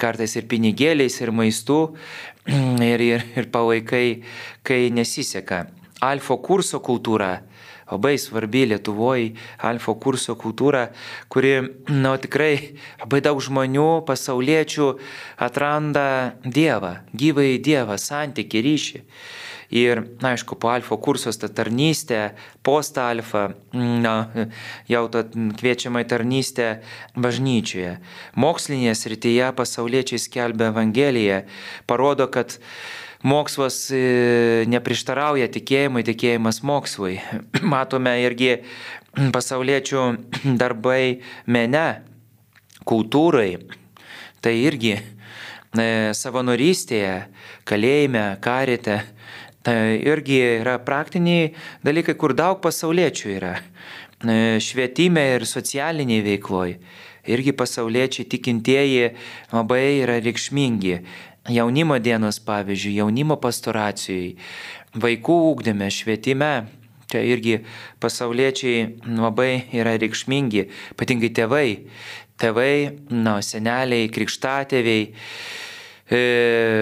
kartais 0.00 0.36
ir 0.36 0.48
pinigėliais, 0.50 1.20
ir 1.22 1.32
maistu, 1.32 1.80
ir, 2.92 3.00
ir, 3.00 3.26
ir 3.36 3.50
palaikai, 3.52 4.06
kai 4.62 4.88
nesiseka. 4.92 5.66
Alfa 6.04 6.36
kurso 6.36 6.82
kultūra 6.84 7.38
labai 7.90 8.16
svarbi 8.18 8.64
Lietuvoje, 8.70 9.32
alfa 9.64 9.94
kurso 10.00 10.36
kultūra, 10.40 10.88
kuri, 11.32 11.54
na, 11.90 12.16
tikrai 12.20 12.76
labai 13.02 13.22
daug 13.24 13.40
žmonių, 13.44 14.04
pasauliečių 14.08 14.90
atranda 15.44 16.06
Dievą, 16.44 16.98
gyvąjį 17.14 17.58
Dievą, 17.64 17.98
santyki 18.00 18.64
ryšį. 18.64 19.02
Ir, 19.74 20.04
na, 20.22 20.34
aišku, 20.34 20.54
po 20.60 20.70
alfa 20.70 20.96
kursos 21.02 21.38
ta 21.40 21.48
tarnystė, 21.50 22.36
post 22.62 22.98
alfa, 23.00 23.48
na, 23.74 24.14
jau 24.86 25.06
ta 25.10 25.24
kviečiama 25.26 26.04
į 26.04 26.10
tarnystę 26.12 26.68
bažnyčioje. 27.18 27.96
Mokslinėje 28.38 28.94
srityje 29.00 29.48
pasauliečiai 29.58 30.20
skelbia 30.22 30.68
Evangeliją, 30.70 31.40
parodo, 31.90 32.28
kad 32.30 32.58
mokslas 33.24 33.78
e, 33.94 34.64
neprieštarauja 34.70 35.48
tikėjimui, 35.54 36.04
tikėjimas 36.06 36.62
mokslui. 36.66 37.18
Matome 37.74 38.14
irgi 38.24 38.58
pasauliečių 39.36 40.04
darbai 40.62 41.22
mene, 41.46 41.86
kultūrai. 42.84 43.56
Tai 44.44 44.52
irgi 44.52 44.94
e, 44.98 45.02
savanorystėje, 46.14 47.16
kalėjime, 47.64 48.28
karite, 48.44 49.00
Tai 49.64 49.96
irgi 49.96 50.42
yra 50.60 50.74
praktiniai 50.84 51.54
dalykai, 51.80 52.12
kur 52.20 52.34
daug 52.36 52.58
pasauliečių 52.60 53.30
yra. 53.32 53.54
E, 54.20 54.58
švietime 54.60 55.22
ir 55.38 55.46
socialiniai 55.48 56.20
veikloj. 56.26 56.74
Irgi 57.32 57.54
pasauliečiai 57.56 58.28
tikintieji 58.28 59.14
labai 59.54 60.02
yra 60.02 60.18
reikšmingi. 60.20 60.98
Jaunimo 61.44 61.98
dienos, 61.98 62.38
pavyzdžiui, 62.40 62.94
jaunimo 63.02 63.36
pastoracijai, 63.36 64.30
vaikų 64.96 65.34
ūkdėme, 65.50 65.90
švietime. 65.92 66.52
Čia 67.12 67.20
irgi 67.20 67.58
pasauliečiai 68.00 68.86
labai 69.20 69.66
yra 69.76 69.92
reikšmingi, 70.00 70.64
ypatingai 70.94 71.28
tėvai. 71.36 71.66
Tėvai, 72.40 72.96
na, 73.12 73.36
seneliai, 73.44 74.08
krikštatėviai 74.14 75.10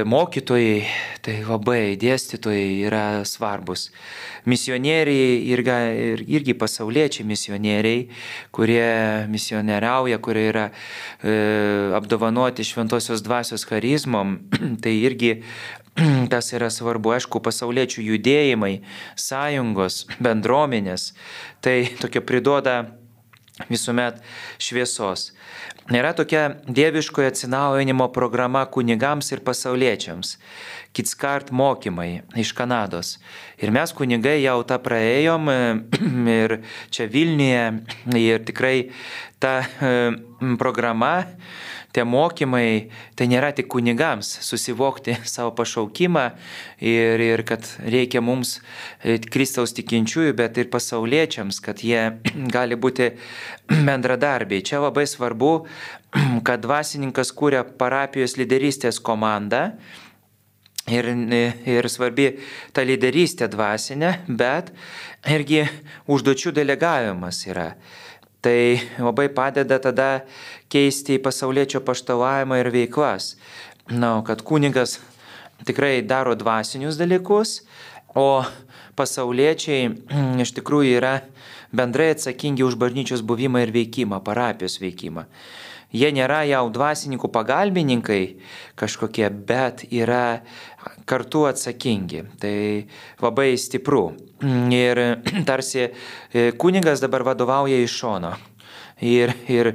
mokytojai, 0.08 0.82
tai 1.22 1.36
labai 1.46 1.94
dėstytojai 2.00 2.82
yra 2.88 3.02
svarbus. 3.28 3.90
Misionieriai 4.50 5.36
irgi, 5.54 5.76
ir, 6.02 6.24
irgi 6.26 6.56
pasauliečiai 6.58 7.26
misionieriai, 7.28 8.08
kurie 8.50 8.88
misionieriauja, 9.30 10.18
kurie 10.18 10.48
yra 10.50 10.64
e, 11.22 11.36
apdovanoti 11.94 12.66
šventosios 12.66 13.22
dvasios 13.22 13.62
charizmom, 13.68 14.40
tai 14.82 14.96
irgi 15.06 15.36
tas 16.32 16.50
yra 16.56 16.72
svarbu, 16.72 17.14
aišku, 17.14 17.38
pasauliečių 17.46 18.02
judėjimai, 18.08 18.80
sąjungos, 19.14 20.08
bendruomenės, 20.18 21.12
tai 21.62 21.84
tokia 22.02 22.24
priduoda 22.26 22.80
visuomet 23.68 24.20
šviesos. 24.58 25.32
Yra 25.92 26.12
tokia 26.16 26.56
dieviškojo 26.66 27.28
atsinaujinimo 27.28 28.06
programa 28.12 28.64
kunigams 28.66 29.32
ir 29.32 29.42
pasauliečiams. 29.44 30.36
Kitskart 30.92 31.50
mokymai 31.50 32.22
iš 32.36 32.52
Kanados. 32.56 33.16
Ir 33.58 33.72
mes 33.74 33.92
kunigai 33.96 34.38
jau 34.42 34.60
tą 34.68 34.78
praėjom 34.82 35.50
ir 36.38 36.58
čia 36.92 37.08
Vilniuje 37.12 37.64
ir 38.20 38.44
tikrai 38.48 38.76
ta 39.42 39.62
programa 40.58 41.14
tie 41.92 42.04
mokymai, 42.08 42.90
tai 43.16 43.28
nėra 43.30 43.52
tik 43.56 43.68
kunigams 43.72 44.30
susivokti 44.44 45.16
savo 45.34 45.52
pašaukimą 45.58 46.26
ir, 46.80 47.22
ir 47.22 47.44
kad 47.48 47.68
reikia 47.84 48.22
mums 48.24 48.58
e, 48.58 49.18
Kristaus 49.22 49.74
tikinčiųjų, 49.76 50.36
bet 50.38 50.60
ir 50.60 50.70
pasauliečiams, 50.72 51.60
kad 51.64 51.84
jie 51.84 52.08
gali 52.56 52.78
būti 52.80 53.12
bendradarbiai. 53.88 54.64
Čia 54.64 54.82
labai 54.86 55.06
svarbu, 55.08 55.52
kad 56.46 56.64
dvasininkas 56.64 57.34
kūrė 57.36 57.64
parapijos 57.78 58.38
lyderystės 58.40 59.02
komandą. 59.02 59.70
Ir, 60.90 61.06
ir 61.70 61.86
svarbi 61.86 62.24
ta 62.74 62.82
lyderystė 62.82 63.46
dvasinė, 63.46 64.08
bet 64.26 64.72
irgi 65.30 65.60
užduočių 66.10 66.50
delegavimas 66.56 67.38
yra. 67.46 67.68
Tai 68.42 68.82
labai 68.98 69.28
padeda 69.30 69.78
tada 69.78 70.24
keisti 70.72 71.14
į 71.14 71.22
pasaulietčio 71.22 71.78
paštalavimą 71.86 72.58
ir 72.58 72.72
veiklas. 72.74 73.36
Na, 73.86 74.16
kad 74.26 74.42
kunigas 74.42 74.96
tikrai 75.66 76.00
daro 76.02 76.34
dvasinius 76.34 76.98
dalykus, 76.98 77.60
o 78.18 78.42
pasauliečiai 78.98 79.92
iš 80.42 80.54
tikrųjų 80.58 80.98
yra 80.98 81.14
bendrai 81.72 82.12
atsakingi 82.16 82.66
už 82.66 82.76
bažnyčios 82.80 83.22
buvimą 83.24 83.62
ir 83.64 83.72
veikimą, 83.74 84.18
parapijos 84.26 84.80
veikimą. 84.82 85.24
Jie 85.92 86.08
nėra 86.16 86.40
jau 86.48 86.64
dvasininkų 86.72 87.28
pagalbininkai 87.32 88.22
kažkokie, 88.80 89.26
bet 89.28 89.84
yra 89.92 90.40
kartu 91.08 91.44
atsakingi. 91.50 92.24
Tai 92.40 92.54
labai 93.20 93.52
stipru. 93.60 94.06
Ir 94.72 95.02
tarsi 95.48 95.84
e, 95.84 96.50
kunigas 96.56 97.04
dabar 97.04 97.26
vadovauja 97.28 97.82
iš 97.84 97.98
šono. 98.00 98.32
Ir, 99.02 99.32
ir 99.50 99.72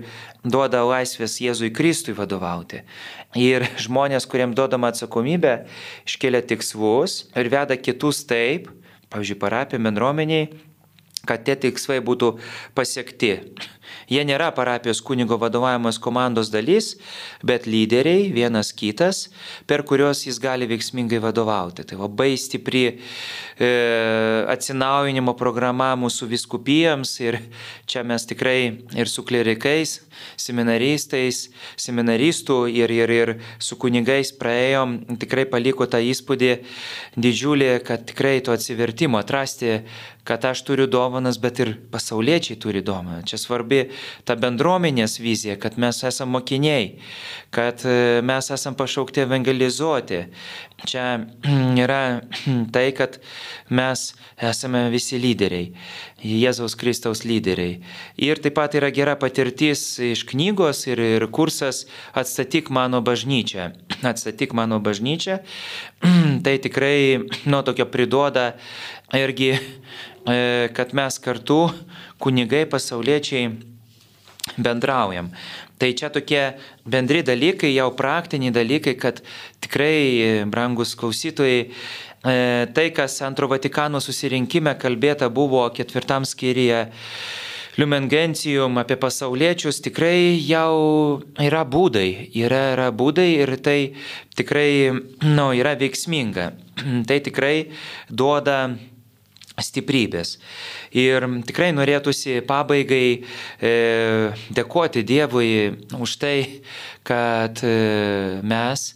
duoda 0.47 0.81
laisvės 0.87 1.37
Jėzui 1.43 1.69
Kristui 1.75 2.15
vadovauti. 2.15 2.81
Ir 3.37 3.65
žmonės, 3.83 4.25
kuriems 4.29 4.55
duodama 4.55 4.93
atsakomybė, 4.93 5.57
iškelia 6.07 6.41
tikslus 6.47 7.25
ir 7.35 7.51
veda 7.51 7.75
kitus 7.75 8.23
taip, 8.27 8.71
pavyzdžiui, 9.11 9.39
parapija 9.41 9.83
bendruomeniai, 9.83 10.47
kad 11.27 11.43
tie 11.43 11.57
tikslai 11.59 11.99
būtų 12.03 12.37
pasiekti. 12.77 13.33
Jie 14.07 14.23
nėra 14.23 14.53
parapijos 14.55 15.01
kunigo 15.03 15.35
vadovavimas 15.39 15.99
komandos 15.99 16.47
dalis, 16.53 16.93
bet 17.43 17.67
lyderiai, 17.67 18.29
vienas 18.31 18.71
kitas, 18.71 19.25
per 19.67 19.83
kuriuos 19.87 20.23
jis 20.29 20.39
gali 20.39 20.67
veiksmingai 20.69 21.19
vadovauti. 21.23 21.83
Tai 21.83 21.99
labai 22.05 22.31
stipri 22.39 22.85
e, 22.87 23.69
atsinaujinimo 24.47 25.35
programa 25.35 25.91
mūsų 25.99 26.31
viskupijams 26.31 27.17
ir 27.25 27.41
čia 27.85 28.05
mes 28.07 28.23
tikrai 28.29 28.59
ir 28.95 29.11
su 29.11 29.27
klerikais, 29.27 29.99
seminaristais, 30.39 31.47
seminaristų 31.79 32.59
ir, 32.71 32.93
ir, 32.93 33.13
ir 33.13 33.33
su 33.59 33.77
kunigais 33.79 34.33
praėjom, 34.37 34.99
tikrai 35.21 35.47
paliko 35.49 35.87
tą 35.89 36.01
įspūdį 36.03 36.53
didžiulį, 37.17 37.71
kad 37.87 38.05
tikrai 38.09 38.37
to 38.45 38.55
atsivertimo 38.55 39.21
atrasti 39.21 39.81
kad 40.27 40.45
aš 40.45 40.61
turiu 40.67 40.87
dovanas, 40.91 41.37
bet 41.39 41.59
ir 41.63 41.69
pasauliečiai 41.91 42.59
turi 42.59 42.81
dovaną. 42.83 43.21
Čia 43.23 43.39
svarbi 43.39 43.85
ta 44.27 44.35
bendruomenės 44.35 45.21
vizija, 45.23 45.55
kad 45.55 45.77
mes 45.79 46.01
esame 46.03 46.35
mokiniai, 46.35 46.89
kad 47.55 47.85
e, 47.87 48.19
mes 48.27 48.51
esame 48.51 48.75
pašaukti 48.75 49.23
evangelizuoti. 49.23 50.19
Čia 50.85 51.25
yra 51.83 52.21
tai, 52.73 52.91
kad 52.97 53.17
mes 53.69 54.11
esame 54.37 54.87
visi 54.93 55.17
lyderiai, 55.17 55.71
Jėzaus 56.21 56.77
Kristaus 56.77 57.23
lyderiai. 57.25 57.79
Ir 58.21 58.41
taip 58.43 58.57
pat 58.59 58.77
yra 58.77 58.91
gera 58.93 59.15
patirtis 59.17 59.97
iš 60.03 60.25
knygos 60.29 60.85
ir, 60.89 61.01
ir 61.01 61.27
kursas 61.33 61.85
Atstatyk 62.17 62.69
mano 62.69 63.01
bažnyčią. 63.01 63.71
Atstatyk 64.11 64.53
mano 64.57 64.77
bažnyčią. 64.83 65.39
Tai 66.45 66.57
tikrai 66.61 67.25
nuo 67.49 67.63
tokio 67.65 67.89
priduoda 67.89 68.51
irgi 69.17 69.55
E, 70.27 70.69
kad 70.75 70.91
mes 70.91 71.15
kartu, 71.23 71.69
kunigai, 72.19 72.65
pasauliečiai, 72.67 73.47
bendraujam. 74.55 75.31
Tai 75.77 75.91
čia 75.93 76.09
tokie 76.09 76.43
bendri 76.85 77.21
dalykai, 77.25 77.73
jau 77.75 77.91
praktiniai 77.93 78.53
dalykai, 78.55 78.95
kad 78.97 79.21
tikrai, 79.61 80.45
brangus 80.49 80.95
klausytojai, 80.97 81.59
e, 81.67 82.37
tai, 82.73 82.87
kas 82.95 83.19
antro 83.21 83.49
Vatikano 83.51 84.01
susirinkime 84.01 84.73
kalbėta 84.81 85.29
buvo 85.29 85.67
ketvirtam 85.75 86.25
skyriuje, 86.25 86.87
Lumengencijum 87.77 88.79
apie 88.81 88.95
pasauliečius 88.97 89.83
tikrai 89.85 90.33
jau 90.41 91.21
yra 91.37 91.61
būdai, 91.61 92.07
yra, 92.33 92.71
yra 92.73 92.87
būdai 92.89 93.27
ir 93.35 93.51
tai 93.61 93.77
tikrai 94.33 94.89
nu, 95.21 95.51
yra 95.53 95.75
veiksminga. 95.77 96.47
Tai 97.07 97.17
tikrai 97.21 97.69
duoda 98.09 98.57
stiprybės. 99.57 100.37
Ir 100.93 101.25
tikrai 101.47 101.71
norėtųsi 101.73 102.41
pabaigai 102.47 103.07
e, 103.17 103.71
dėkoti 104.53 105.03
Dievui 105.07 105.49
už 105.97 106.17
tai, 106.21 106.37
kad 107.07 107.63
e, 107.65 107.73
mes 108.45 108.91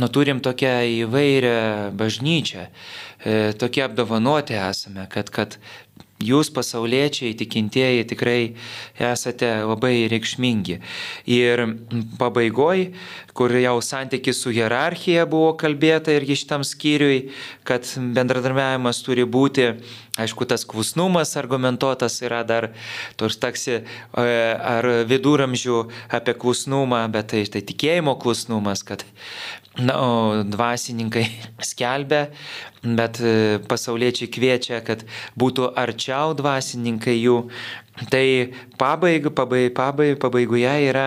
nu, 0.00 0.08
turim 0.08 0.40
tokią 0.40 0.74
įvairią 1.04 1.92
bažnyčią, 1.98 2.66
e, 2.66 3.52
tokie 3.60 3.84
apdovanoti 3.84 4.56
esame, 4.56 5.04
kad, 5.12 5.28
kad 5.34 5.58
Jūs 6.20 6.50
pasauliečiai, 6.52 7.32
tikintieji 7.32 8.02
tikrai 8.10 8.40
esate 9.00 9.48
labai 9.64 10.04
reikšmingi. 10.12 10.74
Ir 11.32 11.62
pabaigoj, 12.20 12.90
kur 13.32 13.54
jau 13.56 13.78
santykis 13.80 14.42
su 14.44 14.52
hierarchija 14.52 15.24
buvo 15.30 15.54
kalbėta 15.56 16.12
irgi 16.12 16.36
šitam 16.42 16.66
skyriui, 16.66 17.30
kad 17.64 17.88
bendradarbiavimas 17.96 19.00
turi 19.06 19.24
būti, 19.24 19.70
aišku, 20.20 20.44
tas 20.44 20.66
klusnumas 20.68 21.32
argumentuotas 21.40 22.20
yra 22.20 22.42
dar, 22.44 22.68
tors 23.16 23.40
taksi 23.40 23.78
e, 23.80 23.82
ar 24.20 24.90
viduramžių 25.08 25.80
apie 26.20 26.36
klusnumą, 26.36 27.00
bet 27.16 27.32
tai, 27.32 27.46
tai 27.48 27.64
tikėjimo 27.64 28.18
klusnumas, 28.20 28.84
kad 28.84 29.06
Na, 29.78 29.94
o 30.02 30.42
dvasininkai 30.42 31.30
skelbia, 31.70 32.26
bet 32.82 33.20
e, 33.22 33.60
pasauliečiai 33.70 34.26
kviečia, 34.26 34.80
kad 34.82 35.04
būtų 35.38 35.68
arčiau 35.78 36.34
dvasininkai 36.34 37.14
jų. 37.14 37.36
Tai 38.10 38.24
pabaiga, 38.80 39.30
pabaig, 39.30 39.70
pabaig, 39.76 40.16
pabaigoje 40.18 40.74
yra, 40.88 41.06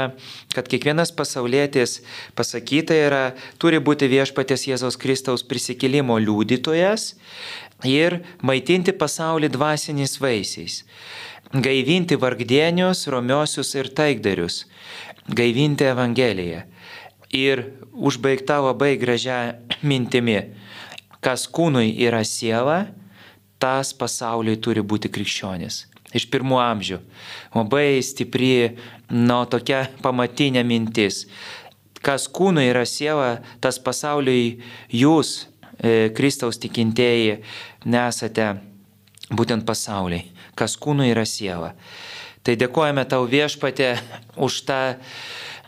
kad 0.56 0.70
kiekvienas 0.72 1.12
pasaulietis 1.12 2.00
pasakyta 2.40 2.96
yra, 2.96 3.24
turi 3.60 3.82
būti 3.84 4.08
viešpatės 4.08 4.68
Jėzaus 4.70 5.00
Kristaus 5.02 5.44
prisikėlimo 5.44 6.16
liudytojas 6.24 7.16
ir 7.84 8.22
maitinti 8.46 8.96
pasaulį 8.96 9.52
dvasiniais 9.52 10.16
vaisiais. 10.24 10.84
Gaivinti 11.52 12.16
vargdienius, 12.16 13.10
romiosius 13.12 13.76
ir 13.76 13.92
taikdarius. 13.92 14.64
Gaivinti 15.28 15.90
Evangeliją 15.90 16.64
ir 17.34 17.66
užbaigta 17.92 18.60
labai 18.62 18.94
gražia 19.02 19.56
mintimi, 19.82 20.54
kas 21.24 21.48
kūnui 21.50 21.96
yra 22.06 22.22
siela, 22.28 22.86
tas 23.60 23.94
pasauliui 23.98 24.60
turi 24.62 24.84
būti 24.86 25.12
krikščionis. 25.12 25.88
Iš 26.14 26.28
pirmų 26.30 26.60
amžių. 26.62 27.00
Labai 27.56 27.98
stipri, 28.06 28.78
nu, 29.10 29.40
tokia 29.50 29.88
pamatinė 30.04 30.62
mintis. 30.68 31.24
Kas 32.04 32.28
kūnui 32.30 32.68
yra 32.70 32.84
siela, 32.86 33.40
tas 33.64 33.80
pasauliui 33.82 34.60
jūs, 34.94 35.48
e, 35.80 36.12
Kristaus 36.14 36.60
tikintieji, 36.62 37.40
nesate 37.90 38.52
būtent 39.34 39.66
pasauliai. 39.66 40.28
Kas 40.54 40.78
kūnui 40.78 41.10
yra 41.16 41.26
siela. 41.26 41.74
Tai 42.44 42.58
dėkojame 42.60 43.08
tau 43.10 43.24
viešpatė 43.26 43.96
už 44.36 44.62
tą 44.68 44.82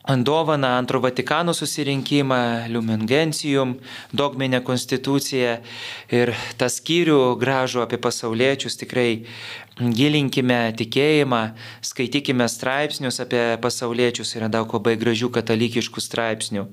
dovaną 0.08 0.68
antro 0.68 1.00
Vatikano 1.00 1.54
susirinkimą, 1.54 2.70
Lumengencijum, 2.70 3.76
dogminę 4.14 4.62
konstituciją 4.62 5.58
ir 6.14 6.34
tą 6.58 6.70
skyrių 6.70 7.20
gražų 7.42 7.82
apie 7.86 7.98
pasauliečius 7.98 8.78
tikrai 8.78 9.26
gilinkime 9.80 10.60
tikėjimą, 10.80 11.42
skaitykime 11.84 12.48
straipsnius 12.52 13.20
apie 13.24 13.44
pasauliečius, 13.64 14.36
yra 14.40 14.48
daug 14.52 14.72
labai 14.78 14.96
gražių 15.02 15.32
katalikiškų 15.36 16.04
straipsnių 16.04 16.68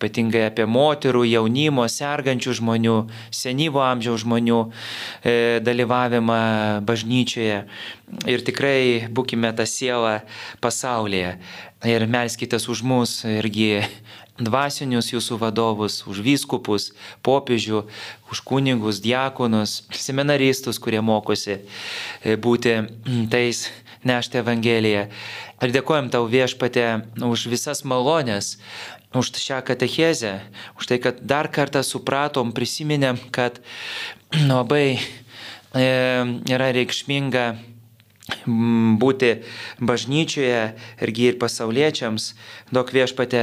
ypatingai 0.00 0.46
apie 0.48 0.64
moterų, 0.64 1.26
jaunimo, 1.28 1.84
sergančių 1.84 2.54
žmonių, 2.60 2.96
senyvo 3.34 3.82
amžiaus 3.84 4.22
žmonių 4.24 4.60
e, 4.64 5.34
dalyvavimą 5.64 6.40
bažnyčioje. 6.88 7.58
Ir 8.30 8.44
tikrai 8.46 9.10
būkime 9.12 9.52
tą 9.56 9.66
sielą 9.68 10.20
pasaulyje. 10.64 11.36
Ir 11.84 12.06
melskite 12.08 12.56
už 12.56 12.82
mus 12.84 13.20
irgi 13.28 13.84
dvasinius 14.40 15.12
jūsų 15.12 15.38
vadovus, 15.40 16.00
už 16.08 16.22
vyskupus, 16.24 16.90
popiežių, 17.26 17.84
už 18.32 18.42
kunigus, 18.46 19.00
diakonus, 19.04 19.84
seminaristus, 19.92 20.80
kurie 20.82 21.00
mokosi 21.04 21.58
e, 21.58 22.36
būti 22.36 22.76
tais 23.32 23.68
nešti 24.06 24.40
Evangeliją. 24.40 25.08
Ir 25.60 25.74
dėkojom 25.76 26.08
tau 26.12 26.24
viešpatė 26.30 26.86
už 27.20 27.48
visas 27.52 27.84
malonės, 27.84 28.56
už 29.12 29.32
šią 29.36 29.60
katechezę, 29.66 30.38
už 30.78 30.88
tai, 30.88 31.00
kad 31.02 31.20
dar 31.20 31.50
kartą 31.52 31.82
supratom, 31.84 32.54
prisiminėm, 32.56 33.18
kad 33.34 33.60
labai 34.32 34.96
e, 34.96 35.00
yra 36.48 36.70
reikšminga 36.76 37.46
būti 39.02 39.32
bažnyčioje 39.80 40.62
irgi 41.04 41.28
ir 41.30 41.38
pasauliečiams, 41.40 42.30
daug 42.74 42.90
viešpatė 42.94 43.42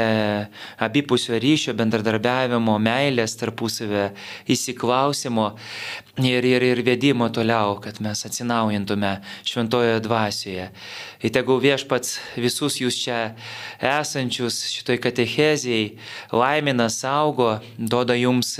abipusio 0.84 1.38
ryšio, 1.42 1.76
bendradarbiavimo, 1.78 2.78
meilės 2.82 3.38
tarpusavę, 3.40 4.12
įsiklausimo 4.52 5.52
ir, 6.24 6.46
ir, 6.46 6.64
ir 6.64 6.82
vedimo 6.86 7.30
toliau, 7.34 7.78
kad 7.82 8.00
mes 8.04 8.26
atsinaujantume 8.26 9.18
šventojoje 9.48 10.00
dvasioje. 10.06 10.70
Ir 11.22 11.34
tegul 11.34 11.62
viešpats 11.62 12.18
visus 12.38 12.80
jūs 12.82 12.98
čia 13.02 13.20
esančius 13.82 14.60
šitoj 14.74 15.00
katechezijai 15.02 15.98
laimina, 16.34 16.90
saugo, 16.94 17.58
duoda 17.78 18.18
jums 18.18 18.56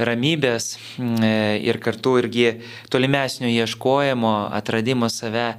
ramybės 0.00 0.74
ir 0.98 1.80
kartu 1.84 2.16
irgi 2.22 2.48
tolimesnio 2.92 3.50
ieškojimo, 3.52 4.34
atradimo 4.56 5.10
save 5.12 5.43
save, 5.44 5.58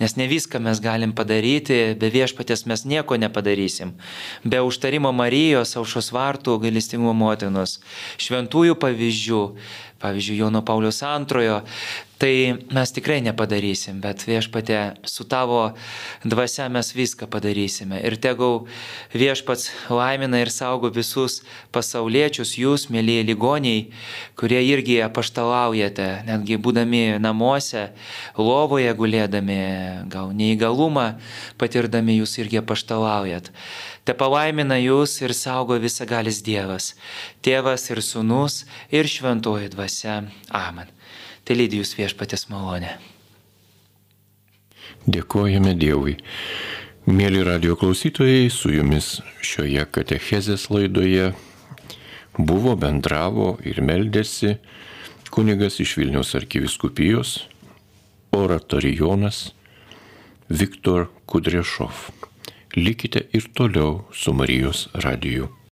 nes 0.00 0.16
ne 0.16 0.26
viską 0.26 0.60
mes 0.60 0.80
galim 0.80 1.12
padaryti, 1.12 1.94
be 1.98 2.10
viešpatės 2.10 2.66
mes 2.66 2.84
nieko 2.84 3.16
nepadarysim. 3.20 3.94
Be 4.44 4.60
užtarimo 4.64 5.12
Marijos, 5.12 5.76
aušos 5.76 6.10
vartų, 6.12 6.58
gailestingumo 6.64 7.14
motinos, 7.14 7.80
šventųjų 8.18 8.78
pavyzdžių, 8.80 9.42
pavyzdžiui, 10.00 10.38
Jono 10.40 10.62
Paulius 10.64 11.02
antrojo, 11.04 11.60
tai 12.20 12.66
mes 12.68 12.90
tikrai 12.92 13.22
nepadarysim, 13.24 14.02
bet 14.04 14.26
viešpatė 14.28 14.80
su 15.08 15.24
tavo 15.24 15.70
dvasia 16.20 16.66
mes 16.68 16.90
viską 16.92 17.24
padarysime. 17.32 17.96
Ir 18.04 18.18
tegul 18.20 18.66
viešpats 19.16 19.70
laimina 19.88 20.42
ir 20.42 20.52
saugo 20.52 20.90
visus 20.92 21.38
pasauliečius, 21.72 22.52
jūs, 22.60 22.90
mėlyje 22.92 23.24
ligoniai, 23.30 23.86
kurie 24.36 24.60
irgi 24.68 24.98
apaštalaujate, 25.06 26.10
netgi 26.28 26.60
būdami 26.60 27.16
namuose, 27.24 27.88
lovoje 28.36 28.92
gulėdami, 29.00 29.58
gal 30.12 30.36
neįgalumą 30.36 31.14
patirdami 31.56 32.20
jūs 32.20 32.36
irgi 32.44 32.60
apaštalaujat. 32.60 33.48
Te 34.04 34.12
palaimina 34.12 34.76
jūs 34.76 35.16
ir 35.24 35.32
saugo 35.32 35.80
visagalis 35.80 36.44
Dievas, 36.44 36.92
Tėvas 37.40 37.88
ir 37.88 38.04
Sūnus 38.04 38.66
ir 38.92 39.08
Šventoji 39.08 39.72
Dvasia. 39.72 40.26
Amen 40.52 40.99
tai 41.50 41.56
lydi 41.58 41.80
jūs 41.80 41.96
viešpatės 41.98 42.44
malonė. 42.46 42.92
Dėkojame 45.10 45.72
Dievui. 45.74 46.12
Mėly 47.10 47.40
radio 47.42 47.74
klausytojai, 47.74 48.44
su 48.54 48.70
jumis 48.70 49.16
šioje 49.42 49.82
katechezės 49.90 50.68
laidoje 50.70 51.32
buvo, 52.38 52.76
bendravo 52.78 53.56
ir 53.66 53.82
meldėsi 53.82 54.60
kunigas 55.34 55.82
iš 55.82 55.96
Vilniaus 55.98 56.36
arkiviskupijos, 56.38 57.40
oratorijonas 58.30 59.48
Viktor 60.46 61.08
Kudrešov. 61.26 62.12
Likite 62.78 63.26
ir 63.34 63.50
toliau 63.58 64.04
su 64.14 64.30
Marijos 64.38 64.86
radiju. 64.94 65.50